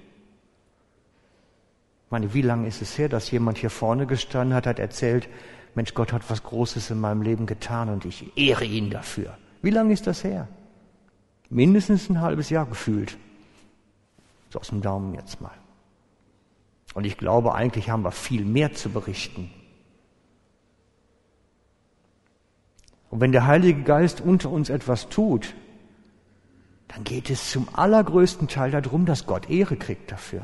Ich 2.07 2.11
meine, 2.11 2.35
wie 2.35 2.43
lange 2.43 2.67
ist 2.67 2.83
es 2.83 2.99
her, 2.99 3.09
dass 3.09 3.31
jemand 3.31 3.59
hier 3.59 3.71
vorne 3.71 4.07
gestanden 4.07 4.55
hat, 4.55 4.67
hat 4.67 4.79
erzählt, 4.79 5.29
Mensch, 5.75 5.95
Gott 5.95 6.13
hat 6.13 6.29
was 6.29 6.43
Großes 6.43 6.91
in 6.91 7.01
meinem 7.01 7.23
Leben 7.23 7.47
getan 7.47 7.89
und 7.89 8.05
ich 8.05 8.37
ehre 8.37 8.65
ihn 8.65 8.91
dafür. 8.91 9.39
Wie 9.63 9.71
lange 9.71 9.93
ist 9.93 10.07
das 10.07 10.25
her? 10.25 10.49
Mindestens 11.51 12.11
ein 12.11 12.21
halbes 12.21 12.51
Jahr 12.51 12.67
gefühlt. 12.67 13.17
So 14.51 14.61
aus 14.61 14.69
dem 14.69 14.81
Daumen 14.81 15.15
jetzt 15.15 15.41
mal. 15.41 15.55
Und 16.95 17.05
ich 17.05 17.19
glaube, 17.19 17.55
eigentlich 17.55 17.91
haben 17.91 18.03
wir 18.03 18.13
viel 18.13 18.45
mehr 18.45 18.73
zu 18.73 18.91
berichten. 18.91 19.51
Und 23.11 23.21
wenn 23.21 23.33
der 23.33 23.47
Heilige 23.47 23.83
Geist 23.83 24.21
unter 24.21 24.51
uns 24.51 24.71
etwas 24.71 25.09
tut, 25.09 25.55
dann 26.89 27.05
geht 27.05 27.31
es 27.31 27.51
zum 27.51 27.69
allergrößten 27.73 28.49
Teil 28.49 28.71
darum, 28.71 29.07
dass 29.07 29.27
Gott 29.27 29.51
Ehre 29.51 29.77
kriegt 29.77 30.11
dafür. 30.11 30.43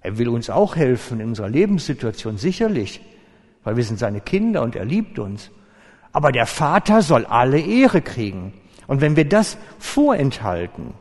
Er 0.00 0.18
will 0.18 0.28
uns 0.28 0.50
auch 0.50 0.76
helfen 0.76 1.20
in 1.20 1.28
unserer 1.28 1.48
Lebenssituation, 1.48 2.36
sicherlich, 2.36 3.00
weil 3.62 3.76
wir 3.76 3.84
sind 3.84 3.98
seine 3.98 4.20
Kinder 4.20 4.62
und 4.62 4.76
er 4.76 4.84
liebt 4.84 5.18
uns. 5.18 5.50
Aber 6.12 6.32
der 6.32 6.46
Vater 6.46 7.02
soll 7.02 7.24
alle 7.26 7.60
Ehre 7.60 8.02
kriegen. 8.02 8.52
Und 8.86 9.00
wenn 9.00 9.16
wir 9.16 9.28
das 9.28 9.56
vorenthalten, 9.78 10.94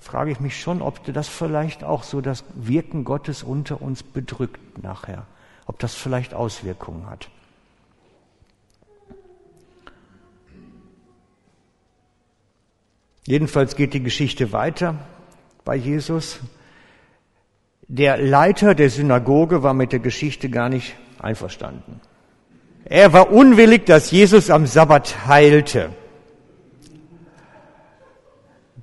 frage 0.00 0.30
ich 0.30 0.40
mich 0.40 0.60
schon, 0.60 0.80
ob 0.80 1.04
das 1.12 1.28
vielleicht 1.28 1.84
auch 1.84 2.02
so 2.02 2.20
das 2.20 2.44
Wirken 2.54 3.04
Gottes 3.04 3.42
unter 3.42 3.82
uns 3.82 4.02
bedrückt 4.02 4.82
nachher, 4.82 5.26
ob 5.66 5.78
das 5.78 5.94
vielleicht 5.94 6.34
Auswirkungen 6.34 7.08
hat. 7.08 7.28
Jedenfalls 13.24 13.76
geht 13.76 13.94
die 13.94 14.02
Geschichte 14.02 14.52
weiter 14.52 14.96
bei 15.64 15.76
Jesus. 15.76 16.40
Der 17.86 18.16
Leiter 18.16 18.74
der 18.74 18.90
Synagoge 18.90 19.62
war 19.62 19.74
mit 19.74 19.92
der 19.92 20.00
Geschichte 20.00 20.48
gar 20.48 20.68
nicht 20.68 20.96
einverstanden. 21.20 22.00
Er 22.84 23.12
war 23.12 23.30
unwillig, 23.30 23.86
dass 23.86 24.10
Jesus 24.10 24.50
am 24.50 24.66
Sabbat 24.66 25.26
heilte. 25.26 25.90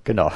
Genau. 0.05 0.31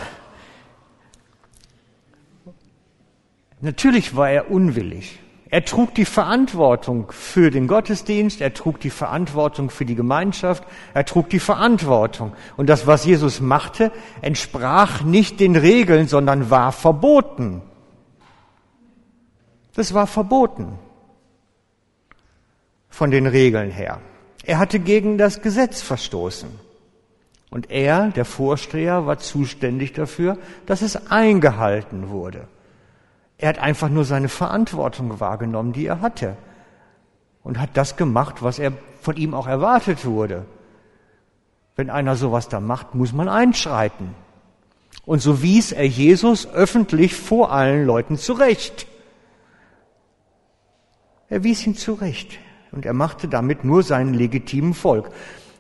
Natürlich 3.63 4.13
war 4.17 4.30
er 4.30 4.52
unwillig. 4.52 5.19
Er 5.49 5.63
trug 5.63 5.95
die 5.95 6.04
Verantwortung 6.04 7.13
für 7.13 7.49
den 7.49 7.67
Gottesdienst, 7.67 8.41
er 8.41 8.54
trug 8.54 8.82
die 8.82 8.89
Verantwortung 8.89 9.69
für 9.69 9.86
die 9.86 9.95
Gemeinschaft, 9.95 10.65
er 10.93 11.06
trug 11.06 11.30
die 11.30 11.39
Verantwortung. 11.39 12.34
Und 12.58 12.67
das, 12.67 12.88
was 12.88 13.06
Jesus 13.06 13.39
machte, 13.39 13.93
entsprach 14.21 15.04
nicht 15.04 15.39
den 15.39 15.56
Regeln, 15.56 16.10
sondern 16.10 16.49
war 16.49 16.73
verboten. 16.73 17.62
Das 19.76 19.93
war 19.93 20.08
verboten 20.08 20.78
von 22.89 23.12
den 23.12 23.28
Regeln 23.28 23.71
her. 23.71 24.02
Er 24.43 24.60
hatte 24.60 24.80
gegen 24.80 25.17
das 25.17 25.41
Gesetz 25.41 25.82
verstoßen. 25.82 26.49
Und 27.49 27.71
er, 27.71 28.10
der 28.10 28.26
Vorsteher, 28.26 29.06
war 29.06 29.19
zuständig 29.19 29.93
dafür, 29.93 30.38
dass 30.65 30.82
es 30.82 31.10
eingehalten 31.10 32.10
wurde. 32.10 32.49
Er 33.43 33.49
hat 33.49 33.60
einfach 33.60 33.89
nur 33.89 34.06
seine 34.06 34.29
Verantwortung 34.29 35.19
wahrgenommen, 35.19 35.73
die 35.73 35.86
er 35.86 35.99
hatte. 35.99 36.38
Und 37.43 37.60
hat 37.60 37.71
das 37.73 37.97
gemacht, 37.97 38.41
was 38.41 38.58
er 38.58 38.71
von 39.01 39.17
ihm 39.17 39.34
auch 39.34 39.47
erwartet 39.47 40.06
wurde. 40.06 40.45
Wenn 41.75 41.89
einer 41.89 42.15
sowas 42.15 42.47
da 42.47 42.62
macht, 42.62 42.95
muss 42.95 43.12
man 43.12 43.27
einschreiten. 43.27 44.15
Und 45.06 45.19
so 45.19 45.41
wies 45.41 45.73
er 45.73 45.86
Jesus 45.86 46.47
öffentlich 46.53 47.15
vor 47.15 47.51
allen 47.51 47.86
Leuten 47.86 48.17
zurecht. 48.17 48.88
Er 51.27 51.43
wies 51.43 51.67
ihn 51.67 51.75
zurecht. 51.75 52.39
Und 52.71 52.86
er 52.86 52.93
machte 52.93 53.27
damit 53.27 53.65
nur 53.65 53.84
seinen 53.84 54.13
legitimen 54.13 54.73
Volk. 54.73 55.10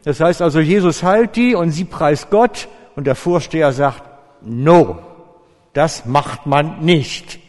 Das 0.05 0.21
heißt 0.21 0.41
also, 0.41 0.61
Jesus 0.61 1.03
heilt 1.03 1.35
die 1.35 1.53
und 1.53 1.71
sie 1.71 1.83
preist 1.83 2.29
Gott 2.29 2.69
und 2.95 3.07
der 3.07 3.15
Vorsteher 3.15 3.73
sagt, 3.73 4.03
no, 4.41 4.99
das 5.73 6.05
macht 6.05 6.45
man 6.45 6.85
nicht. 6.85 7.42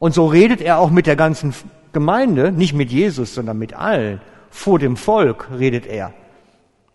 Und 0.00 0.14
so 0.14 0.26
redet 0.26 0.62
er 0.62 0.78
auch 0.78 0.90
mit 0.90 1.06
der 1.06 1.14
ganzen 1.14 1.54
Gemeinde, 1.92 2.50
nicht 2.50 2.72
mit 2.72 2.90
Jesus, 2.90 3.34
sondern 3.34 3.58
mit 3.58 3.74
allen. 3.74 4.20
Vor 4.48 4.78
dem 4.78 4.96
Volk 4.96 5.48
redet 5.52 5.86
er. 5.86 6.14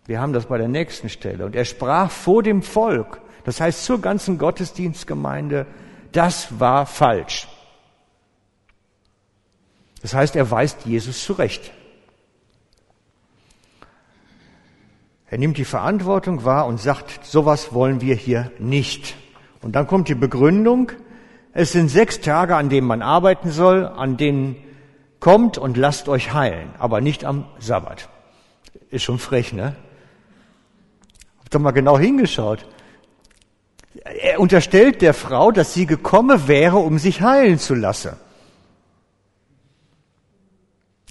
Wir 0.07 0.19
haben 0.19 0.33
das 0.33 0.47
bei 0.47 0.57
der 0.57 0.67
nächsten 0.67 1.07
Stelle. 1.09 1.45
Und 1.45 1.55
er 1.55 1.65
sprach 1.65 2.09
vor 2.09 2.41
dem 2.41 2.63
Volk, 2.63 3.21
das 3.43 3.61
heißt 3.61 3.85
zur 3.85 4.01
ganzen 4.01 4.39
Gottesdienstgemeinde, 4.39 5.67
das 6.11 6.59
war 6.59 6.87
falsch. 6.87 7.47
Das 10.01 10.15
heißt, 10.15 10.35
er 10.35 10.49
weist 10.49 10.85
Jesus 10.85 11.23
zurecht. 11.23 11.71
Er 15.29 15.37
nimmt 15.37 15.59
die 15.59 15.65
Verantwortung 15.65 16.43
wahr 16.43 16.65
und 16.65 16.79
sagt, 16.79 17.23
sowas 17.23 17.71
wollen 17.71 18.01
wir 18.01 18.15
hier 18.15 18.51
nicht. 18.57 19.15
Und 19.61 19.75
dann 19.75 19.85
kommt 19.85 20.07
die 20.07 20.15
Begründung, 20.15 20.91
es 21.55 21.71
sind 21.71 21.87
sechs 21.87 22.19
Tage, 22.19 22.57
an 22.57 22.67
denen 22.67 22.85
man 22.85 23.01
arbeiten 23.01 23.49
soll, 23.49 23.85
an 23.85 24.17
denen 24.17 24.57
kommt 25.21 25.57
und 25.57 25.77
lasst 25.77 26.09
euch 26.09 26.33
heilen, 26.33 26.69
aber 26.79 26.99
nicht 26.99 27.23
am 27.23 27.45
Sabbat. 27.59 28.09
Ist 28.89 29.03
schon 29.03 29.19
frech, 29.19 29.53
ne? 29.53 29.73
Hab 31.39 31.49
doch 31.49 31.61
mal 31.61 31.71
genau 31.71 31.97
hingeschaut. 31.97 32.67
Er 34.03 34.41
unterstellt 34.41 35.01
der 35.01 35.13
Frau, 35.13 35.51
dass 35.51 35.73
sie 35.73 35.85
gekommen 35.85 36.49
wäre, 36.49 36.75
um 36.75 36.99
sich 36.99 37.21
heilen 37.21 37.57
zu 37.57 37.73
lassen. 37.73 38.17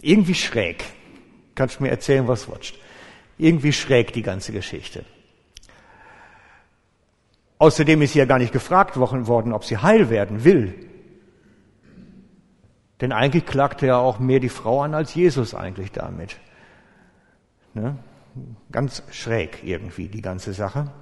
Irgendwie 0.03 0.35
schräg. 0.35 0.85
Kannst 1.55 1.79
du 1.79 1.85
mir 1.85 1.91
erzählen, 1.91 2.29
was 2.29 2.51
watcht? 2.51 2.79
Irgendwie 3.39 3.73
schräg 3.73 4.13
die 4.13 4.23
ganze 4.23 4.53
Geschichte. 4.53 5.07
Außerdem 7.65 8.03
ist 8.03 8.13
sie 8.13 8.19
ja 8.19 8.27
gar 8.27 8.39
nicht 8.39 8.53
gefragt 8.53 8.99
worden, 8.99 9.55
ob 9.55 9.65
sie 9.65 9.79
heil 9.79 10.11
werden 10.11 10.45
will. 10.45 10.75
Denn 13.01 13.11
eigentlich 13.11 13.47
klagte 13.47 13.87
ja 13.87 13.97
auch 13.97 14.19
mehr 14.19 14.39
die 14.39 14.51
Frau 14.51 14.83
an 14.83 14.93
als 14.93 15.15
Jesus 15.15 15.55
eigentlich 15.55 15.91
damit. 15.91 16.37
Ne? 17.73 17.97
Ganz 18.71 19.03
schräg 19.11 19.65
irgendwie 19.65 20.09
die 20.09 20.21
ganze 20.21 20.53
Sache. 20.53 20.93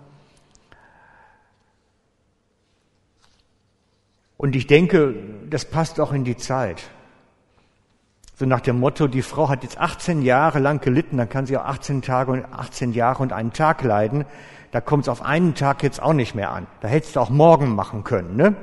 Und 4.37 4.55
ich 4.55 4.69
denke, 4.69 5.17
das 5.51 5.65
passt 5.65 5.99
auch 5.99 6.13
in 6.13 6.23
die 6.23 6.37
Zeit. 6.37 6.85
So 8.35 8.47
nach 8.47 8.61
dem 8.61 8.81
Motto, 8.81 9.09
die 9.09 9.23
Frau 9.23 9.49
hat 9.49 9.63
jetzt 9.63 9.79
18 9.79 10.23
Jahre 10.23 10.59
lang 10.59 10.81
gelitten, 10.81 11.19
dann 11.19 11.29
kann 11.29 11.47
sie 11.47 11.57
auch 11.57 11.65
18 11.65 12.03
Tage 12.03 12.33
und 12.33 12.45
18 12.45 12.93
Jahre 12.93 13.23
und 13.23 13.33
einen 13.33 13.53
Tag 13.53 13.83
leiden. 13.83 14.25
Da 14.71 14.81
kommt 14.81 15.05
es 15.05 15.09
auf 15.09 15.23
einen 15.23 15.55
Tag 15.55 15.83
jetzt 15.83 16.03
auch 16.03 16.15
nicht 16.15 16.35
mehr 16.35 16.51
an. 16.51 16.67
Da 16.81 16.89
hättest 16.89 17.17
du 17.17 17.21
auch 17.21 17.31
morgen 17.31 17.75
machen 17.75 18.05
können, 18.05 18.37
ne? 18.37 18.57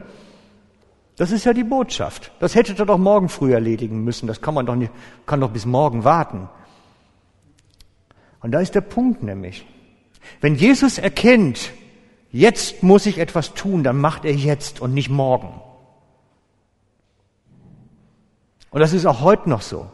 Das 1.17 1.31
ist 1.31 1.45
ja 1.45 1.53
die 1.53 1.65
Botschaft. 1.65 2.31
Das 2.39 2.55
hättet 2.55 2.79
ihr 2.79 2.85
doch 2.85 2.97
morgen 2.97 3.27
früh 3.27 3.53
erledigen 3.53 4.05
müssen. 4.05 4.25
Das 4.25 4.41
kann 4.41 4.53
man 4.53 4.65
doch 4.65 4.75
nicht, 4.75 4.91
kann 5.25 5.41
doch 5.41 5.51
bis 5.51 5.65
morgen 5.65 6.05
warten. 6.05 6.47
Und 8.41 8.51
da 8.51 8.61
ist 8.61 8.73
der 8.73 8.81
Punkt 8.81 9.21
nämlich. 9.21 9.67
Wenn 10.41 10.55
Jesus 10.55 10.97
erkennt, 10.97 11.73
jetzt 12.31 12.83
muss 12.83 13.05
ich 13.05 13.17
etwas 13.17 13.53
tun, 13.53 13.83
dann 13.83 13.97
macht 13.97 14.23
er 14.23 14.33
jetzt 14.33 14.81
und 14.81 14.93
nicht 14.93 15.09
morgen. 15.09 15.61
Und 18.71 18.81
das 18.81 18.93
ist 18.93 19.05
auch 19.05 19.21
heute 19.21 19.49
noch 19.49 19.61
so. 19.61 19.89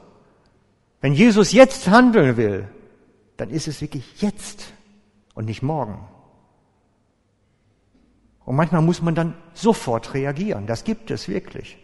Wenn 1.02 1.14
Jesus 1.14 1.52
jetzt 1.52 1.88
handeln 1.88 2.38
will, 2.38 2.68
dann 3.38 3.50
ist 3.50 3.68
es 3.68 3.82
wirklich 3.82 4.22
jetzt 4.22 4.74
und 5.34 5.46
nicht 5.46 5.62
morgen. 5.62 6.08
Und 8.46 8.56
manchmal 8.56 8.82
muss 8.82 9.02
man 9.02 9.16
dann 9.16 9.36
sofort 9.54 10.14
reagieren. 10.14 10.68
Das 10.68 10.84
gibt 10.84 11.12
es 11.12 11.28
wirklich. 11.28 11.78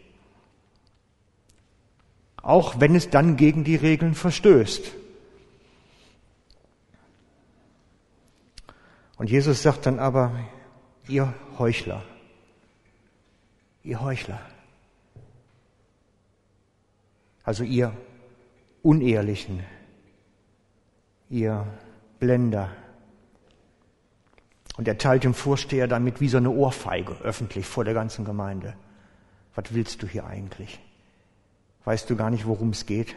Auch 2.42 2.80
wenn 2.80 2.96
es 2.96 3.10
dann 3.10 3.36
gegen 3.36 3.64
die 3.64 3.76
Regeln 3.76 4.14
verstößt. 4.14 4.92
Und 9.18 9.30
Jesus 9.30 9.62
sagt 9.62 9.86
dann 9.86 10.00
aber, 10.00 10.32
ihr 11.08 11.34
Heuchler, 11.60 12.04
ihr 13.84 14.02
Heuchler, 14.02 14.40
also 17.44 17.64
ihr 17.64 17.94
Unehrlichen, 18.84 19.62
ihr 21.30 21.66
Blender. 22.20 22.70
Und 24.78 24.88
er 24.88 24.98
teilt 24.98 25.24
dem 25.24 25.34
Vorsteher 25.34 25.88
damit 25.88 26.22
wie 26.22 26.28
so 26.28 26.38
eine 26.38 26.50
Ohrfeige 26.50 27.14
öffentlich 27.24 27.66
vor 27.66 27.84
der 27.84 27.94
ganzen 27.94 28.26
Gemeinde. 28.26 28.74
Was 29.56 29.74
willst 29.74 30.02
du 30.02 30.08
hier 30.08 30.26
eigentlich? 30.26 30.80
Weißt 31.84 32.10
du 32.10 32.16
gar 32.16 32.30
nicht, 32.30 32.48
worum 32.48 32.70
es 32.70 32.86
geht? 32.86 33.16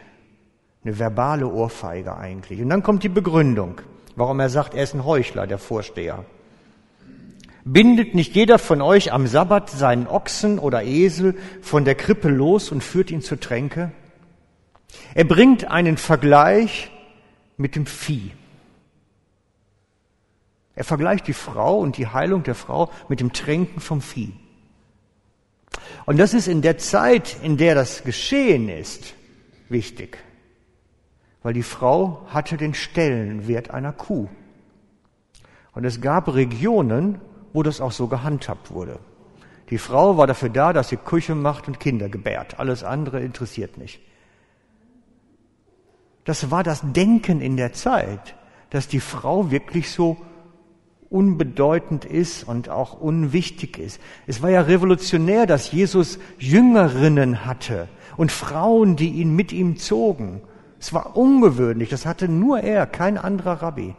Eine 0.83 0.99
verbale 0.99 1.47
Ohrfeige 1.47 2.15
eigentlich. 2.17 2.61
Und 2.61 2.69
dann 2.69 2.83
kommt 2.83 3.03
die 3.03 3.09
Begründung, 3.09 3.81
warum 4.15 4.39
er 4.39 4.49
sagt, 4.49 4.73
er 4.73 4.83
ist 4.83 4.93
ein 4.93 5.05
Heuchler, 5.05 5.47
der 5.47 5.57
Vorsteher. 5.57 6.25
Bindet 7.63 8.13
nicht 8.13 8.35
jeder 8.35 8.59
von 8.59 8.81
euch 8.81 9.11
am 9.11 9.25
Sabbat 9.25 9.71
seinen 9.71 10.05
Ochsen 10.07 10.59
oder 10.59 10.83
Esel 10.83 11.35
von 11.61 11.83
der 11.85 11.95
Krippe 11.95 12.29
los 12.29 12.71
und 12.71 12.83
führt 12.83 13.09
ihn 13.09 13.21
zur 13.21 13.39
Tränke? 13.39 13.91
Er 15.13 15.23
bringt 15.23 15.65
einen 15.65 15.97
Vergleich 15.97 16.91
mit 17.57 17.75
dem 17.75 17.85
Vieh. 17.85 18.31
Er 20.75 20.83
vergleicht 20.83 21.27
die 21.27 21.33
Frau 21.33 21.79
und 21.79 21.97
die 21.97 22.07
Heilung 22.07 22.43
der 22.43 22.55
Frau 22.55 22.91
mit 23.07 23.19
dem 23.19 23.31
Tränken 23.31 23.79
vom 23.79 24.01
Vieh. 24.01 24.33
Und 26.05 26.17
das 26.17 26.33
ist 26.33 26.47
in 26.47 26.61
der 26.61 26.77
Zeit, 26.77 27.37
in 27.41 27.57
der 27.57 27.75
das 27.75 28.03
geschehen 28.03 28.69
ist, 28.69 29.13
wichtig. 29.69 30.17
Weil 31.43 31.53
die 31.53 31.63
Frau 31.63 32.25
hatte 32.27 32.57
den 32.57 32.73
Stellenwert 32.73 33.71
einer 33.71 33.93
Kuh. 33.93 34.27
Und 35.73 35.85
es 35.85 36.01
gab 36.01 36.33
Regionen, 36.33 37.21
wo 37.53 37.63
das 37.63 37.81
auch 37.81 37.91
so 37.91 38.07
gehandhabt 38.07 38.71
wurde. 38.71 38.99
Die 39.69 39.77
Frau 39.77 40.17
war 40.17 40.27
dafür 40.27 40.49
da, 40.49 40.73
dass 40.73 40.89
sie 40.89 40.97
Küche 40.97 41.35
macht 41.35 41.67
und 41.67 41.79
Kinder 41.79 42.09
gebärt. 42.09 42.59
Alles 42.59 42.83
andere 42.83 43.21
interessiert 43.21 43.77
nicht. 43.77 44.01
Das 46.25 46.51
war 46.51 46.63
das 46.63 46.81
Denken 46.83 47.39
in 47.39 47.55
der 47.55 47.71
Zeit, 47.71 48.35
dass 48.71 48.87
die 48.87 48.99
Frau 48.99 49.51
wirklich 49.51 49.91
so 49.91 50.17
unbedeutend 51.09 52.03
ist 52.03 52.43
und 52.43 52.67
auch 52.67 52.99
unwichtig 52.99 53.77
ist. 53.77 54.01
Es 54.25 54.41
war 54.41 54.49
ja 54.49 54.61
revolutionär, 54.61 55.45
dass 55.45 55.71
Jesus 55.71 56.19
Jüngerinnen 56.39 57.45
hatte 57.45 57.87
und 58.17 58.31
Frauen, 58.31 58.95
die 58.95 59.09
ihn 59.09 59.35
mit 59.35 59.53
ihm 59.53 59.77
zogen. 59.77 60.41
Es 60.79 60.93
war 60.93 61.15
ungewöhnlich, 61.15 61.89
das 61.89 62.07
hatte 62.07 62.27
nur 62.27 62.59
er, 62.59 62.87
kein 62.87 63.19
anderer 63.19 63.61
Rabbi. 63.61 63.95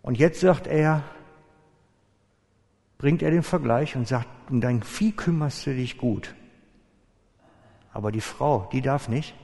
Und 0.00 0.18
jetzt 0.18 0.40
sagt 0.40 0.66
er, 0.66 1.04
bringt 2.96 3.22
er 3.22 3.30
den 3.30 3.42
Vergleich 3.42 3.96
und 3.96 4.08
sagt, 4.08 4.28
um 4.50 4.62
dein 4.62 4.82
Vieh 4.82 5.12
kümmerst 5.12 5.66
du 5.66 5.74
dich 5.74 5.98
gut. 5.98 6.34
Aber 7.92 8.10
die 8.12 8.22
Frau, 8.22 8.68
die 8.72 8.80
darf 8.80 9.08
nicht 9.08 9.34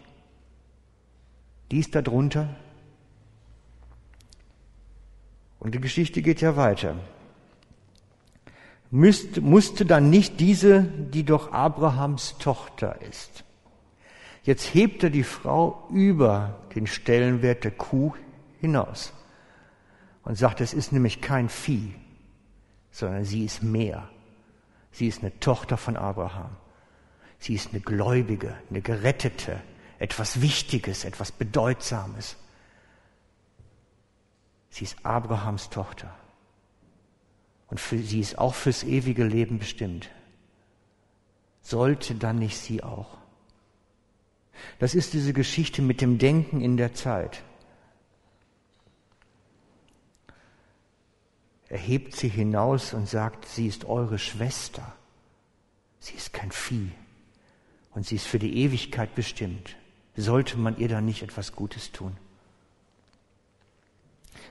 die 1.72 1.78
ist 1.78 1.94
da 1.94 2.02
drunter. 2.02 2.54
Und 5.58 5.74
die 5.74 5.80
Geschichte 5.80 6.20
geht 6.20 6.42
ja 6.42 6.54
weiter. 6.54 6.96
Müsste, 8.90 9.40
musste 9.40 9.86
dann 9.86 10.10
nicht 10.10 10.38
diese, 10.38 10.82
die 10.82 11.24
doch 11.24 11.52
Abrahams 11.52 12.36
Tochter 12.38 13.00
ist. 13.00 13.44
Jetzt 14.42 14.74
hebt 14.74 15.02
er 15.02 15.08
die 15.08 15.22
Frau 15.22 15.88
über 15.90 16.60
den 16.74 16.86
Stellenwert 16.86 17.64
der 17.64 17.70
Kuh 17.70 18.12
hinaus 18.60 19.14
und 20.24 20.36
sagt, 20.36 20.60
es 20.60 20.74
ist 20.74 20.92
nämlich 20.92 21.22
kein 21.22 21.48
Vieh, 21.48 21.94
sondern 22.90 23.24
sie 23.24 23.46
ist 23.46 23.62
mehr. 23.62 24.10
Sie 24.90 25.06
ist 25.08 25.22
eine 25.22 25.38
Tochter 25.40 25.78
von 25.78 25.96
Abraham. 25.96 26.50
Sie 27.38 27.54
ist 27.54 27.70
eine 27.72 27.80
Gläubige, 27.80 28.54
eine 28.68 28.82
Gerettete, 28.82 29.58
etwas 30.02 30.42
Wichtiges, 30.42 31.04
etwas 31.04 31.30
Bedeutsames. 31.30 32.34
Sie 34.68 34.82
ist 34.82 34.96
Abrahams 35.04 35.70
Tochter. 35.70 36.12
Und 37.68 37.78
für, 37.78 37.98
sie 37.98 38.18
ist 38.18 38.36
auch 38.36 38.54
fürs 38.54 38.82
ewige 38.82 39.22
Leben 39.22 39.60
bestimmt. 39.60 40.10
Sollte 41.62 42.16
dann 42.16 42.40
nicht 42.40 42.58
sie 42.58 42.82
auch? 42.82 43.16
Das 44.80 44.96
ist 44.96 45.12
diese 45.12 45.32
Geschichte 45.32 45.82
mit 45.82 46.00
dem 46.00 46.18
Denken 46.18 46.60
in 46.62 46.76
der 46.76 46.94
Zeit. 46.94 47.44
Er 51.68 51.78
hebt 51.78 52.16
sie 52.16 52.28
hinaus 52.28 52.92
und 52.92 53.08
sagt, 53.08 53.46
sie 53.46 53.68
ist 53.68 53.84
eure 53.84 54.18
Schwester. 54.18 54.96
Sie 56.00 56.14
ist 56.14 56.32
kein 56.32 56.50
Vieh 56.50 56.90
und 57.92 58.04
sie 58.04 58.16
ist 58.16 58.26
für 58.26 58.40
die 58.40 58.64
Ewigkeit 58.64 59.14
bestimmt 59.14 59.76
sollte 60.16 60.58
man 60.58 60.76
ihr 60.76 60.88
dann 60.88 61.04
nicht 61.04 61.22
etwas 61.22 61.52
Gutes 61.52 61.92
tun? 61.92 62.16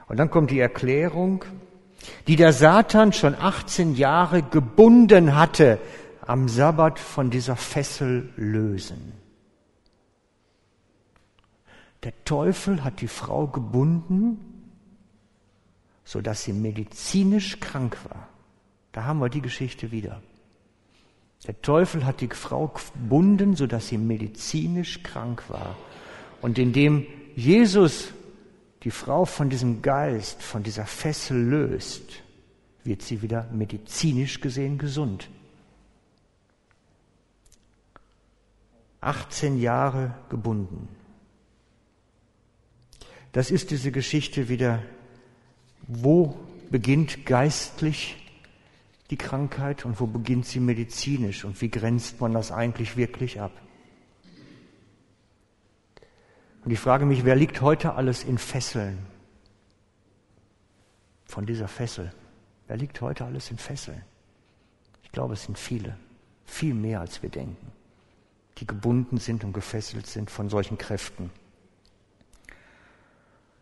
Und 0.07 0.17
dann 0.17 0.29
kommt 0.29 0.51
die 0.51 0.59
Erklärung, 0.59 1.45
die 2.27 2.35
der 2.35 2.53
Satan 2.53 3.13
schon 3.13 3.35
18 3.35 3.95
Jahre 3.95 4.41
gebunden 4.43 5.35
hatte, 5.35 5.79
am 6.25 6.47
Sabbat 6.49 6.99
von 6.99 7.29
dieser 7.29 7.55
Fessel 7.55 8.29
lösen. 8.35 9.13
Der 12.03 12.13
Teufel 12.25 12.83
hat 12.83 13.01
die 13.01 13.07
Frau 13.07 13.47
gebunden, 13.47 14.39
so 16.03 16.21
dass 16.21 16.43
sie 16.43 16.53
medizinisch 16.53 17.59
krank 17.59 17.97
war. 18.09 18.27
Da 18.91 19.03
haben 19.03 19.19
wir 19.19 19.29
die 19.29 19.41
Geschichte 19.41 19.91
wieder. 19.91 20.21
Der 21.47 21.59
Teufel 21.61 22.05
hat 22.05 22.21
die 22.21 22.29
Frau 22.29 22.67
gebunden, 22.67 23.55
sodass 23.55 23.87
sie 23.87 23.97
medizinisch 23.97 25.01
krank 25.01 25.43
war. 25.49 25.75
Und 26.41 26.59
indem 26.59 27.05
Jesus 27.35 28.09
die 28.83 28.91
Frau 28.91 29.25
von 29.25 29.49
diesem 29.49 29.81
Geist, 29.81 30.41
von 30.41 30.63
dieser 30.63 30.85
Fessel 30.85 31.37
löst, 31.37 32.03
wird 32.83 33.01
sie 33.01 33.21
wieder 33.21 33.47
medizinisch 33.51 34.41
gesehen 34.41 34.77
gesund. 34.77 35.29
18 39.01 39.59
Jahre 39.59 40.13
gebunden. 40.29 40.87
Das 43.31 43.49
ist 43.49 43.71
diese 43.71 43.91
Geschichte 43.91 44.49
wieder, 44.49 44.83
wo 45.87 46.37
beginnt 46.69 47.25
geistlich 47.25 48.20
die 49.11 49.17
Krankheit 49.17 49.83
und 49.85 49.99
wo 49.99 50.07
beginnt 50.07 50.45
sie 50.45 50.61
medizinisch 50.61 51.43
und 51.43 51.61
wie 51.61 51.69
grenzt 51.69 52.21
man 52.21 52.33
das 52.33 52.51
eigentlich 52.51 52.95
wirklich 52.95 53.41
ab? 53.41 53.51
Und 56.63 56.71
ich 56.71 56.79
frage 56.79 57.05
mich, 57.05 57.25
wer 57.25 57.35
liegt 57.35 57.61
heute 57.61 57.93
alles 57.93 58.23
in 58.23 58.37
Fesseln? 58.37 58.99
Von 61.25 61.45
dieser 61.45 61.67
Fessel. 61.67 62.13
Wer 62.67 62.77
liegt 62.77 63.01
heute 63.01 63.25
alles 63.25 63.51
in 63.51 63.57
Fesseln? 63.57 64.01
Ich 65.03 65.11
glaube, 65.11 65.33
es 65.33 65.43
sind 65.43 65.57
viele. 65.57 65.97
Viel 66.45 66.73
mehr, 66.73 67.01
als 67.01 67.21
wir 67.21 67.29
denken. 67.29 67.71
Die 68.59 68.67
gebunden 68.67 69.17
sind 69.17 69.43
und 69.43 69.51
gefesselt 69.51 70.07
sind 70.07 70.31
von 70.31 70.49
solchen 70.49 70.77
Kräften, 70.77 71.31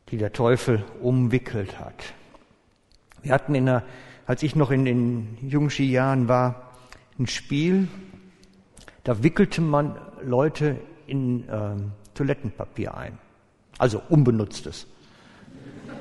die 0.09 0.17
der 0.17 0.33
Teufel 0.33 0.83
umwickelt 1.01 1.79
hat. 1.79 2.13
Wir 3.23 3.33
hatten 3.33 3.55
in 3.55 3.65
der 3.65 3.83
als 4.29 4.43
ich 4.43 4.55
noch 4.55 4.69
in 4.69 4.85
den 4.85 5.37
Jungski-Jahren 5.41 6.27
war, 6.27 6.69
ein 7.17 7.25
Spiel, 7.25 7.87
da 9.03 9.23
wickelte 9.23 9.59
man 9.59 9.95
Leute 10.23 10.75
in 11.07 11.45
ähm, 11.51 11.93
Toilettenpapier 12.13 12.95
ein. 12.95 13.17
Also 13.79 14.03
unbenutztes. 14.07 14.85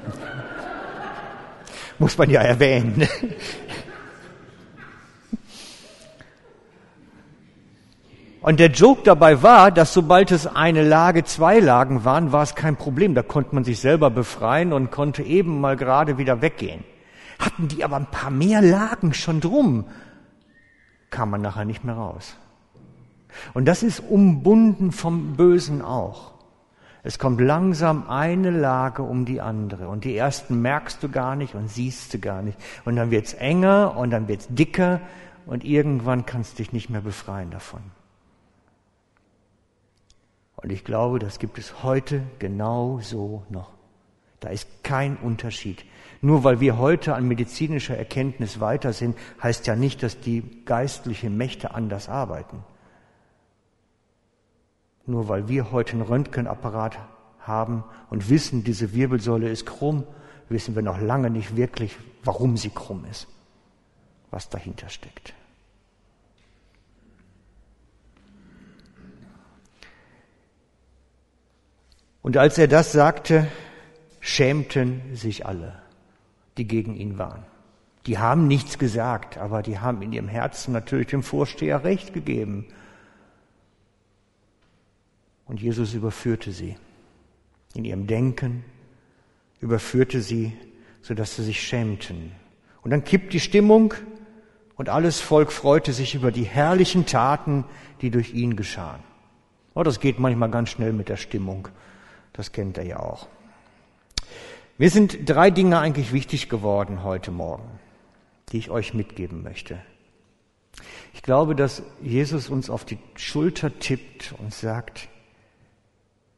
Muss 1.99 2.19
man 2.19 2.29
ja 2.29 2.43
erwähnen. 2.43 3.09
Und 8.43 8.61
der 8.61 8.73
Joke 8.73 9.01
dabei 9.05 9.43
war, 9.43 9.71
dass 9.71 9.95
sobald 9.95 10.33
es 10.33 10.47
eine 10.47 10.87
Lage, 10.87 11.25
zwei 11.25 11.61
Lagen 11.61 12.05
waren, 12.05 12.31
war 12.31 12.43
es 12.43 12.55
kein 12.55 12.77
Problem. 12.77 13.15
Da 13.15 13.23
konnte 13.23 13.55
man 13.55 13.65
sich 13.65 13.81
selber 13.81 14.11
befreien 14.11 14.75
und 14.75 14.91
konnte 14.91 15.23
eben 15.23 15.63
mal 15.63 15.79
gerade 15.79 16.19
wieder 16.19 16.43
weggehen. 16.43 16.85
Hatten 17.39 17.69
die 17.69 17.85
aber 17.85 17.97
ein 17.97 18.11
paar 18.11 18.31
mehr 18.31 18.63
Lagen 18.63 19.15
schon 19.15 19.41
drum, 19.41 19.87
kam 21.11 21.31
man 21.31 21.43
nachher 21.43 21.65
nicht 21.65 21.85
mehr 21.85 21.95
raus. 21.95 22.37
Und 23.55 23.67
das 23.67 23.83
ist 23.83 24.01
umbunden 24.01 24.93
vom 24.93 25.37
Bösen 25.37 25.83
auch. 25.83 26.33
Es 27.03 27.19
kommt 27.19 27.41
langsam 27.41 28.09
eine 28.09 28.51
Lage 28.51 29.03
um 29.03 29.25
die 29.25 29.41
andere 29.41 29.89
und 29.89 30.05
die 30.05 30.17
ersten 30.17 30.61
merkst 30.61 31.03
du 31.03 31.09
gar 31.09 31.37
nicht 31.37 31.55
und 31.55 31.69
siehst 31.69 32.13
du 32.13 32.19
gar 32.19 32.43
nicht. 32.43 32.59
Und 32.85 32.97
dann 32.97 33.11
wird's 33.11 33.35
enger 33.35 33.97
und 33.97 34.11
dann 34.11 34.29
wird's 34.29 34.49
dicker 34.51 35.01
und 35.47 35.65
irgendwann 35.65 36.27
kannst 36.27 36.55
du 36.55 36.57
dich 36.59 36.73
nicht 36.73 36.91
mehr 36.91 37.01
befreien 37.01 37.51
davon. 37.51 37.81
Und 40.57 40.71
ich 40.73 40.85
glaube, 40.85 41.21
das 41.21 41.39
gibt 41.39 41.57
es 41.57 41.85
heute 41.85 42.23
genau 42.41 42.99
so 43.01 43.45
noch. 43.49 43.71
Da 44.41 44.49
ist 44.49 44.83
kein 44.83 45.17
Unterschied. 45.17 45.85
Nur 46.21 46.43
weil 46.43 46.61
wir 46.61 46.79
heute 46.79 47.15
an 47.15 47.29
medizinischer 47.29 47.97
Erkenntnis 47.97 48.61
weiter 48.61 48.93
sind, 48.93 49.17
heißt 49.43 49.67
ja 49.67 49.77
nicht, 49.77 50.03
dass 50.03 50.21
die 50.21 50.65
geistlichen 50.65 51.37
Mächte 51.37 51.75
anders 51.75 52.09
arbeiten. 52.09 52.65
Nur 55.07 55.29
weil 55.29 55.49
wir 55.49 55.71
heute 55.71 55.93
einen 55.93 56.03
Röntgenapparat 56.03 56.99
haben 57.41 57.85
und 58.11 58.29
wissen, 58.29 58.65
diese 58.65 58.93
Wirbelsäule 58.93 59.49
ist 59.49 59.65
krumm, 59.65 60.05
wissen 60.49 60.75
wir 60.75 60.83
noch 60.83 61.01
lange 61.01 61.31
nicht 61.31 61.57
wirklich, 61.57 61.97
warum 62.25 62.57
sie 62.57 62.71
krumm 62.71 63.05
ist, 63.11 63.29
was 64.31 64.49
dahinter 64.49 64.89
steckt. 64.89 65.35
Und 72.23 72.37
als 72.37 72.59
er 72.59 72.69
das 72.69 72.93
sagte, 72.93 73.47
schämten 74.21 75.17
sich 75.17 75.47
alle, 75.47 75.81
die 76.59 76.67
gegen 76.67 76.97
ihn 76.97 77.19
waren. 77.19 77.45
Die 78.07 78.19
haben 78.19 78.49
nichts 78.49 78.79
gesagt, 78.79 79.39
aber 79.39 79.63
die 79.63 79.79
haben 79.79 80.03
in 80.03 80.13
ihrem 80.13 80.29
Herzen 80.29 80.73
natürlich 80.73 81.09
dem 81.09 81.23
Vorsteher 81.23 81.85
recht 81.85 82.13
gegeben. 82.13 82.67
Und 85.47 85.61
Jesus 85.61 85.95
überführte 85.95 86.53
sie. 86.53 86.77
In 87.75 87.85
ihrem 87.85 88.07
Denken 88.07 88.65
überführte 89.61 90.21
sie, 90.21 90.53
sodass 91.03 91.37
sie 91.37 91.45
sich 91.45 91.63
schämten. 91.63 92.33
Und 92.83 92.91
dann 92.91 93.05
kippt 93.05 93.33
die 93.33 93.41
Stimmung 93.41 93.95
und 94.77 94.89
alles 94.89 95.21
Volk 95.21 95.53
freute 95.53 95.93
sich 95.93 96.15
über 96.15 96.31
die 96.31 96.45
herrlichen 96.45 97.07
Taten, 97.07 97.65
die 98.01 98.11
durch 98.11 98.33
ihn 98.33 98.57
geschahen. 98.57 99.03
Oh, 99.75 99.83
das 99.83 100.01
geht 100.01 100.19
manchmal 100.19 100.51
ganz 100.51 100.71
schnell 100.71 100.93
mit 100.93 101.09
der 101.09 101.17
Stimmung. 101.17 101.69
Das 102.33 102.53
kennt 102.53 102.79
er 102.79 102.85
ja 102.85 103.01
auch. 103.01 103.29
Mir 104.81 104.91
sind 104.91 105.29
drei 105.29 105.51
Dinge 105.51 105.81
eigentlich 105.81 106.13
wichtig 106.13 106.49
geworden 106.49 107.03
heute 107.03 107.33
Morgen, 107.33 107.69
die 108.53 108.59
ich 108.59 108.71
euch 108.71 108.95
mitgeben 108.95 109.43
möchte. 109.43 109.83
Ich 111.13 111.23
glaube, 111.23 111.57
dass 111.57 111.83
Jesus 112.01 112.49
uns 112.49 112.71
auf 112.71 112.85
die 112.85 112.99
Schulter 113.17 113.77
tippt 113.81 114.37
und 114.39 114.55
sagt, 114.55 115.09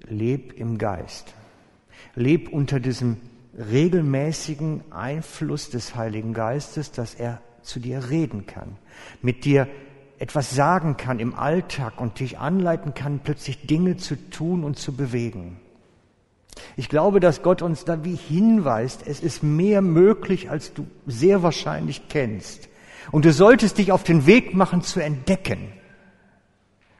leb 0.08 0.54
im 0.54 0.78
Geist. 0.78 1.34
Leb 2.14 2.48
unter 2.48 2.80
diesem 2.80 3.18
regelmäßigen 3.58 4.90
Einfluss 4.90 5.68
des 5.68 5.94
Heiligen 5.94 6.32
Geistes, 6.32 6.92
dass 6.92 7.14
er 7.14 7.42
zu 7.60 7.78
dir 7.78 8.08
reden 8.08 8.46
kann, 8.46 8.78
mit 9.20 9.44
dir 9.44 9.68
etwas 10.18 10.50
sagen 10.54 10.96
kann 10.96 11.18
im 11.18 11.34
Alltag 11.34 12.00
und 12.00 12.20
dich 12.20 12.38
anleiten 12.38 12.94
kann, 12.94 13.20
plötzlich 13.22 13.66
Dinge 13.66 13.98
zu 13.98 14.16
tun 14.30 14.64
und 14.64 14.78
zu 14.78 14.96
bewegen. 14.96 15.60
Ich 16.76 16.88
glaube, 16.88 17.20
dass 17.20 17.42
Gott 17.42 17.62
uns 17.62 17.84
da 17.84 18.04
wie 18.04 18.16
hinweist, 18.16 19.06
es 19.06 19.20
ist 19.20 19.42
mehr 19.42 19.82
möglich, 19.82 20.50
als 20.50 20.72
du 20.72 20.86
sehr 21.06 21.42
wahrscheinlich 21.42 22.08
kennst. 22.08 22.68
Und 23.12 23.24
du 23.24 23.32
solltest 23.32 23.78
dich 23.78 23.92
auf 23.92 24.04
den 24.04 24.26
Weg 24.26 24.54
machen 24.54 24.82
zu 24.82 25.00
entdecken. 25.00 25.72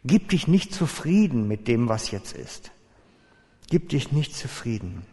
Gib 0.05 0.30
dich 0.30 0.48
nicht 0.48 0.74
zufrieden 0.74 1.46
mit 1.46 1.68
dem, 1.68 1.88
was 1.88 2.11
jetzt 2.11 2.36
ist. 2.36 2.72
Gib 3.68 3.90
dich 3.90 4.12
nicht 4.12 4.34
zufrieden. 4.34 5.05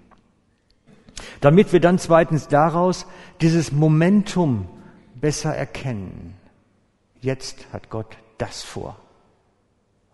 Damit 1.42 1.74
wir 1.74 1.80
dann 1.80 2.00
zweitens 2.00 2.48
daraus 2.48 3.06
dieses 3.42 3.72
Momentum 3.72 4.68
besser 5.16 5.56
erkennen. 5.56 6.36
Jetzt 7.22 7.66
hat 7.74 7.90
Gott 7.90 8.18
das 8.38 8.64
vor. 8.64 8.98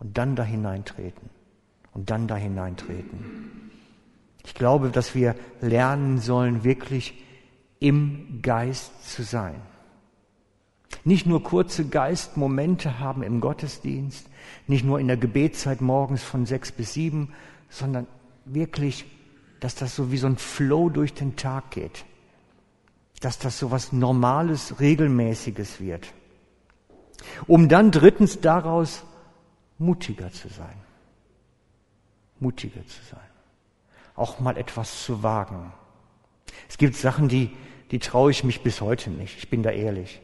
Und 0.00 0.18
dann 0.18 0.36
da 0.36 0.42
hineintreten. 0.42 1.30
Und 1.92 2.10
dann 2.10 2.26
da 2.26 2.36
hineintreten. 2.36 3.63
Ich 4.54 4.58
glaube, 4.60 4.90
dass 4.90 5.16
wir 5.16 5.34
lernen 5.60 6.18
sollen, 6.18 6.62
wirklich 6.62 7.20
im 7.80 8.38
Geist 8.40 9.10
zu 9.10 9.24
sein. 9.24 9.60
Nicht 11.02 11.26
nur 11.26 11.42
kurze 11.42 11.88
Geistmomente 11.88 13.00
haben 13.00 13.24
im 13.24 13.40
Gottesdienst, 13.40 14.28
nicht 14.68 14.84
nur 14.84 15.00
in 15.00 15.08
der 15.08 15.16
Gebetszeit 15.16 15.80
morgens 15.80 16.22
von 16.22 16.46
sechs 16.46 16.70
bis 16.70 16.92
sieben, 16.92 17.34
sondern 17.68 18.06
wirklich, 18.44 19.06
dass 19.58 19.74
das 19.74 19.96
so 19.96 20.12
wie 20.12 20.18
so 20.18 20.28
ein 20.28 20.36
Flow 20.36 20.88
durch 20.88 21.14
den 21.14 21.34
Tag 21.34 21.72
geht. 21.72 22.04
Dass 23.20 23.40
das 23.40 23.58
so 23.58 23.72
was 23.72 23.92
Normales, 23.92 24.78
Regelmäßiges 24.78 25.80
wird. 25.80 26.14
Um 27.48 27.68
dann 27.68 27.90
drittens 27.90 28.40
daraus 28.40 29.02
mutiger 29.78 30.30
zu 30.30 30.46
sein. 30.46 30.76
Mutiger 32.38 32.86
zu 32.86 33.02
sein 33.10 33.33
auch 34.14 34.40
mal 34.40 34.56
etwas 34.56 35.04
zu 35.04 35.22
wagen. 35.22 35.72
Es 36.68 36.78
gibt 36.78 36.96
Sachen, 36.96 37.28
die, 37.28 37.50
die 37.90 37.98
traue 37.98 38.30
ich 38.30 38.44
mich 38.44 38.62
bis 38.62 38.80
heute 38.80 39.10
nicht. 39.10 39.38
Ich 39.38 39.50
bin 39.50 39.62
da 39.62 39.70
ehrlich. 39.70 40.20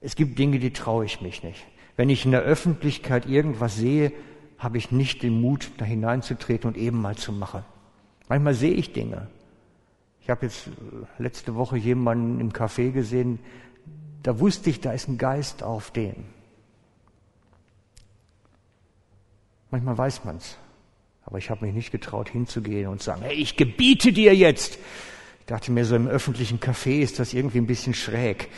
Es 0.00 0.16
gibt 0.16 0.38
Dinge, 0.38 0.58
die 0.58 0.72
traue 0.72 1.04
ich 1.04 1.20
mich 1.20 1.42
nicht. 1.42 1.64
Wenn 1.96 2.10
ich 2.10 2.24
in 2.24 2.32
der 2.32 2.42
Öffentlichkeit 2.42 3.26
irgendwas 3.26 3.76
sehe, 3.76 4.12
habe 4.58 4.78
ich 4.78 4.90
nicht 4.90 5.22
den 5.22 5.40
Mut, 5.40 5.70
da 5.78 5.84
hineinzutreten 5.84 6.68
und 6.68 6.76
eben 6.76 7.00
mal 7.00 7.16
zu 7.16 7.32
machen. 7.32 7.64
Manchmal 8.28 8.54
sehe 8.54 8.72
ich 8.72 8.92
Dinge. 8.92 9.28
Ich 10.20 10.30
habe 10.30 10.46
jetzt 10.46 10.68
äh, 10.68 10.70
letzte 11.22 11.54
Woche 11.54 11.76
jemanden 11.76 12.40
im 12.40 12.52
Café 12.52 12.90
gesehen, 12.90 13.38
da 14.22 14.40
wusste 14.40 14.70
ich, 14.70 14.80
da 14.80 14.92
ist 14.92 15.06
ein 15.06 15.18
Geist 15.18 15.62
auf 15.62 15.90
dem. 15.90 16.24
Manchmal 19.70 19.98
weiß 19.98 20.24
man's. 20.24 20.56
Aber 21.34 21.40
ich 21.40 21.50
habe 21.50 21.66
mich 21.66 21.74
nicht 21.74 21.90
getraut 21.90 22.28
hinzugehen 22.28 22.86
und 22.86 23.00
zu 23.00 23.06
sagen, 23.06 23.22
hey, 23.22 23.34
ich 23.34 23.56
gebiete 23.56 24.12
dir 24.12 24.36
jetzt. 24.36 24.78
Ich 25.40 25.46
dachte 25.46 25.72
mir, 25.72 25.84
so 25.84 25.96
im 25.96 26.06
öffentlichen 26.06 26.60
Café 26.60 27.00
ist 27.00 27.18
das 27.18 27.34
irgendwie 27.34 27.58
ein 27.58 27.66
bisschen 27.66 27.92
schräg. 27.92 28.50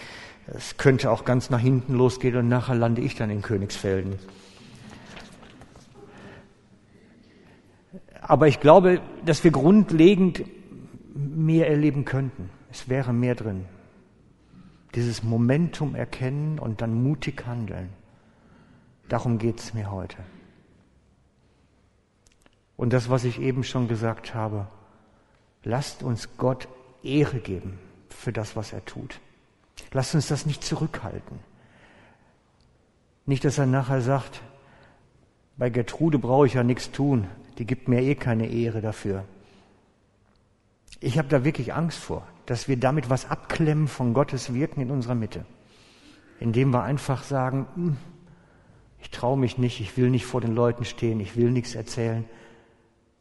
Es 0.47 0.77
könnte 0.77 1.11
auch 1.11 1.25
ganz 1.25 1.49
nach 1.49 1.59
hinten 1.59 1.95
losgehen 1.95 2.37
und 2.37 2.49
nachher 2.49 2.75
lande 2.75 3.01
ich 3.01 3.15
dann 3.15 3.31
in 3.31 3.41
Königsfelden. 3.41 4.19
Aber 8.21 8.47
ich 8.47 8.61
glaube, 8.61 9.01
dass 9.25 9.43
wir 9.43 9.53
grundlegend 9.53 10.45
mehr 11.15 11.71
erleben 11.71 12.05
könnten. 12.05 12.51
Es 12.71 12.91
wäre 12.91 13.15
mehr 13.15 13.37
drin. 13.37 13.65
Dieses 14.95 15.23
Momentum 15.23 15.95
erkennen 15.95 16.59
und 16.59 16.83
dann 16.83 17.03
mutig 17.03 17.47
handeln. 17.47 17.89
Darum 19.09 19.39
geht 19.39 19.61
es 19.61 19.73
mir 19.73 19.91
heute. 19.91 20.19
Und 22.77 22.93
das, 22.93 23.09
was 23.09 23.25
ich 23.25 23.41
eben 23.41 23.65
schon 23.65 23.89
gesagt 23.89 24.35
habe, 24.35 24.69
lasst 25.65 26.03
uns 26.03 26.37
Gott 26.37 26.69
Ehre 27.03 27.39
geben 27.39 27.79
für 28.09 28.33
das, 28.33 28.57
was 28.57 28.73
er 28.73 28.85
tut. 28.85 29.21
Lasst 29.93 30.15
uns 30.15 30.29
das 30.29 30.47
nicht 30.47 30.65
zurückhalten. 30.65 31.39
Nicht, 33.25 33.45
dass 33.45 33.59
er 33.59 33.67
nachher 33.67 34.01
sagt, 34.01 34.43
bei 35.57 35.71
Gertrude 35.71 36.19
brauche 36.19 36.47
ich 36.47 36.55
ja 36.55 36.63
nichts 36.63 36.91
tun, 36.91 37.27
die 37.59 37.67
gibt 37.67 37.89
mir 37.89 38.03
eh 38.03 38.15
keine 38.15 38.47
Ehre 38.49 38.81
dafür. 38.81 39.25
Ich 41.01 41.19
habe 41.19 41.29
da 41.29 41.45
wirklich 41.45 41.75
Angst 41.75 41.99
vor, 41.99 42.27
dass 42.47 42.69
wir 42.69 42.77
damit 42.77 43.11
was 43.11 43.31
abklemmen 43.31 43.89
von 43.89 44.15
Gottes 44.15 44.55
Wirken 44.55 44.81
in 44.81 44.91
unserer 44.91 45.15
Mitte. 45.15 45.45
Indem 46.41 46.71
wir 46.71 46.83
einfach 46.83 47.23
sagen, 47.23 47.67
hm, 47.75 47.97
ich 49.01 49.11
traue 49.11 49.39
mich 49.39 49.59
nicht, 49.59 49.81
ich 49.81 49.97
will 49.97 50.11
nicht 50.11 50.27
vor 50.27 50.41
den 50.41 50.55
Leuten 50.55 50.85
stehen, 50.85 51.21
ich 51.21 51.37
will 51.37 51.51
nichts 51.51 51.75
erzählen, 51.75 52.25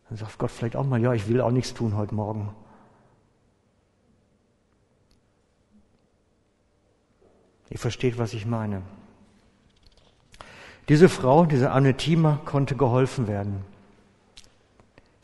dann 0.09 0.17
sagt 0.17 0.37
Gott 0.37 0.51
vielleicht 0.51 0.75
auch 0.75 0.85
mal, 0.85 1.01
ja, 1.01 1.13
ich 1.13 1.27
will 1.27 1.41
auch 1.41 1.51
nichts 1.51 1.73
tun 1.73 1.95
heute 1.95 2.13
Morgen. 2.13 2.53
Ihr 7.69 7.79
versteht, 7.79 8.17
was 8.17 8.33
ich 8.33 8.45
meine. 8.45 8.83
Diese 10.87 11.09
Frau, 11.09 11.45
diese 11.45 11.71
Anne 11.71 11.97
Thiemer, 11.97 12.39
konnte 12.45 12.75
geholfen 12.75 13.27
werden. 13.27 13.65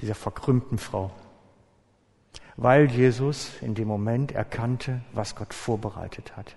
Dieser 0.01 0.15
verkrümmten 0.15 0.79
Frau. 0.79 1.11
Weil 2.57 2.89
Jesus 2.89 3.51
in 3.61 3.75
dem 3.75 3.87
Moment 3.87 4.31
erkannte, 4.31 5.01
was 5.13 5.35
Gott 5.35 5.53
vorbereitet 5.53 6.35
hat. 6.35 6.55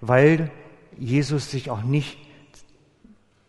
Weil 0.00 0.50
Jesus 0.96 1.50
sich 1.50 1.70
auch 1.70 1.82
nicht 1.82 2.18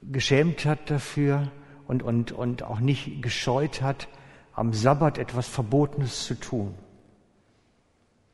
geschämt 0.02 0.66
hat 0.66 0.90
dafür 0.90 1.52
und, 1.92 2.04
und, 2.04 2.32
und 2.32 2.64
auch 2.64 2.80
nicht 2.80 3.22
gescheut 3.22 3.82
hat, 3.82 4.08
am 4.54 4.72
Sabbat 4.72 5.18
etwas 5.18 5.50
Verbotenes 5.50 6.24
zu 6.24 6.36
tun. 6.36 6.74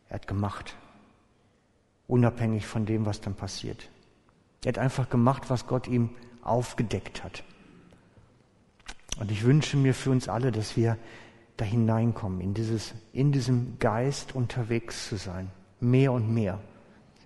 Er 0.09 0.15
hat 0.15 0.27
gemacht, 0.27 0.75
unabhängig 2.07 2.67
von 2.67 2.85
dem, 2.85 3.07
was 3.07 3.19
dann 3.19 3.33
passiert. 3.33 3.89
Er 4.63 4.69
hat 4.69 4.77
einfach 4.77 5.09
gemacht, 5.09 5.49
was 5.49 5.65
Gott 5.65 5.87
ihm 5.87 6.11
aufgedeckt 6.43 7.23
hat. 7.23 7.43
Und 9.19 9.31
ich 9.31 9.43
wünsche 9.43 9.75
mir 9.75 9.95
für 9.95 10.11
uns 10.11 10.29
alle, 10.29 10.51
dass 10.51 10.77
wir 10.77 10.95
da 11.57 11.65
hineinkommen, 11.65 12.41
in, 12.41 12.53
dieses, 12.53 12.93
in 13.11 13.31
diesem 13.31 13.79
Geist 13.79 14.35
unterwegs 14.35 15.09
zu 15.09 15.15
sein. 15.15 15.49
Mehr 15.79 16.11
und 16.11 16.31
mehr. 16.31 16.59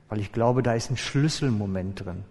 Weil 0.07 0.21
ich 0.21 0.32
glaube, 0.32 0.63
da 0.63 0.75
ist 0.75 0.91
ein 0.91 0.97
Schlüsselmoment 0.97 2.05
drin. 2.05 2.23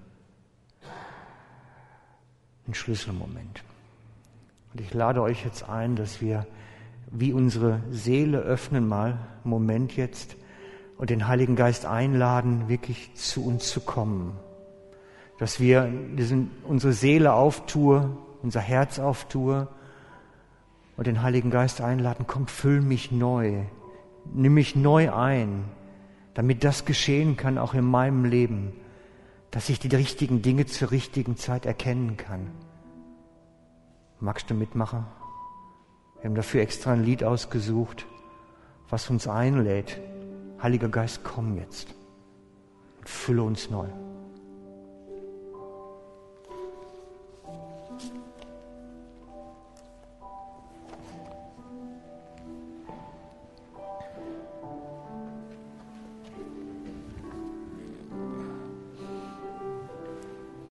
Ein 2.66 2.72
Schlüsselmoment. 2.72 3.62
Und 4.72 4.80
ich 4.80 4.94
lade 4.94 5.22
euch 5.22 5.44
jetzt 5.44 5.68
ein, 5.68 5.96
dass 5.96 6.20
wir 6.20 6.46
wie 7.10 7.32
unsere 7.32 7.80
Seele 7.90 8.38
öffnen 8.38 8.86
mal, 8.86 9.18
Moment 9.42 9.96
jetzt, 9.96 10.36
und 10.96 11.10
den 11.10 11.26
Heiligen 11.26 11.56
Geist 11.56 11.86
einladen, 11.86 12.68
wirklich 12.68 13.14
zu 13.14 13.44
uns 13.44 13.68
zu 13.68 13.80
kommen. 13.80 14.38
Dass 15.38 15.58
wir 15.58 15.90
diesen, 16.16 16.50
unsere 16.64 16.92
Seele 16.92 17.32
auftue, 17.32 18.16
unser 18.42 18.60
Herz 18.60 18.98
auftue 18.98 19.68
und 20.96 21.06
den 21.06 21.22
Heiligen 21.22 21.50
Geist 21.50 21.80
einladen, 21.80 22.26
komm, 22.28 22.46
füll 22.46 22.80
mich 22.80 23.10
neu, 23.10 23.62
nimm 24.32 24.54
mich 24.54 24.76
neu 24.76 25.12
ein, 25.12 25.64
damit 26.34 26.62
das 26.62 26.84
geschehen 26.84 27.36
kann, 27.36 27.58
auch 27.58 27.74
in 27.74 27.84
meinem 27.84 28.24
Leben, 28.24 28.72
dass 29.50 29.68
ich 29.68 29.80
die 29.80 29.94
richtigen 29.94 30.42
Dinge 30.42 30.66
zur 30.66 30.90
richtigen 30.90 31.36
Zeit 31.36 31.66
erkennen 31.66 32.16
kann. 32.16 32.50
Magst 34.22 34.50
du 34.50 34.54
mitmachen? 34.54 35.06
Wir 36.16 36.28
haben 36.28 36.34
dafür 36.34 36.60
extra 36.60 36.92
ein 36.92 37.02
Lied 37.02 37.24
ausgesucht, 37.24 38.06
was 38.90 39.08
uns 39.08 39.26
einlädt. 39.26 39.98
Heiliger 40.62 40.90
Geist, 40.90 41.24
komm 41.24 41.56
jetzt 41.56 41.94
und 42.98 43.08
fülle 43.08 43.42
uns 43.42 43.70
neu. 43.70 43.88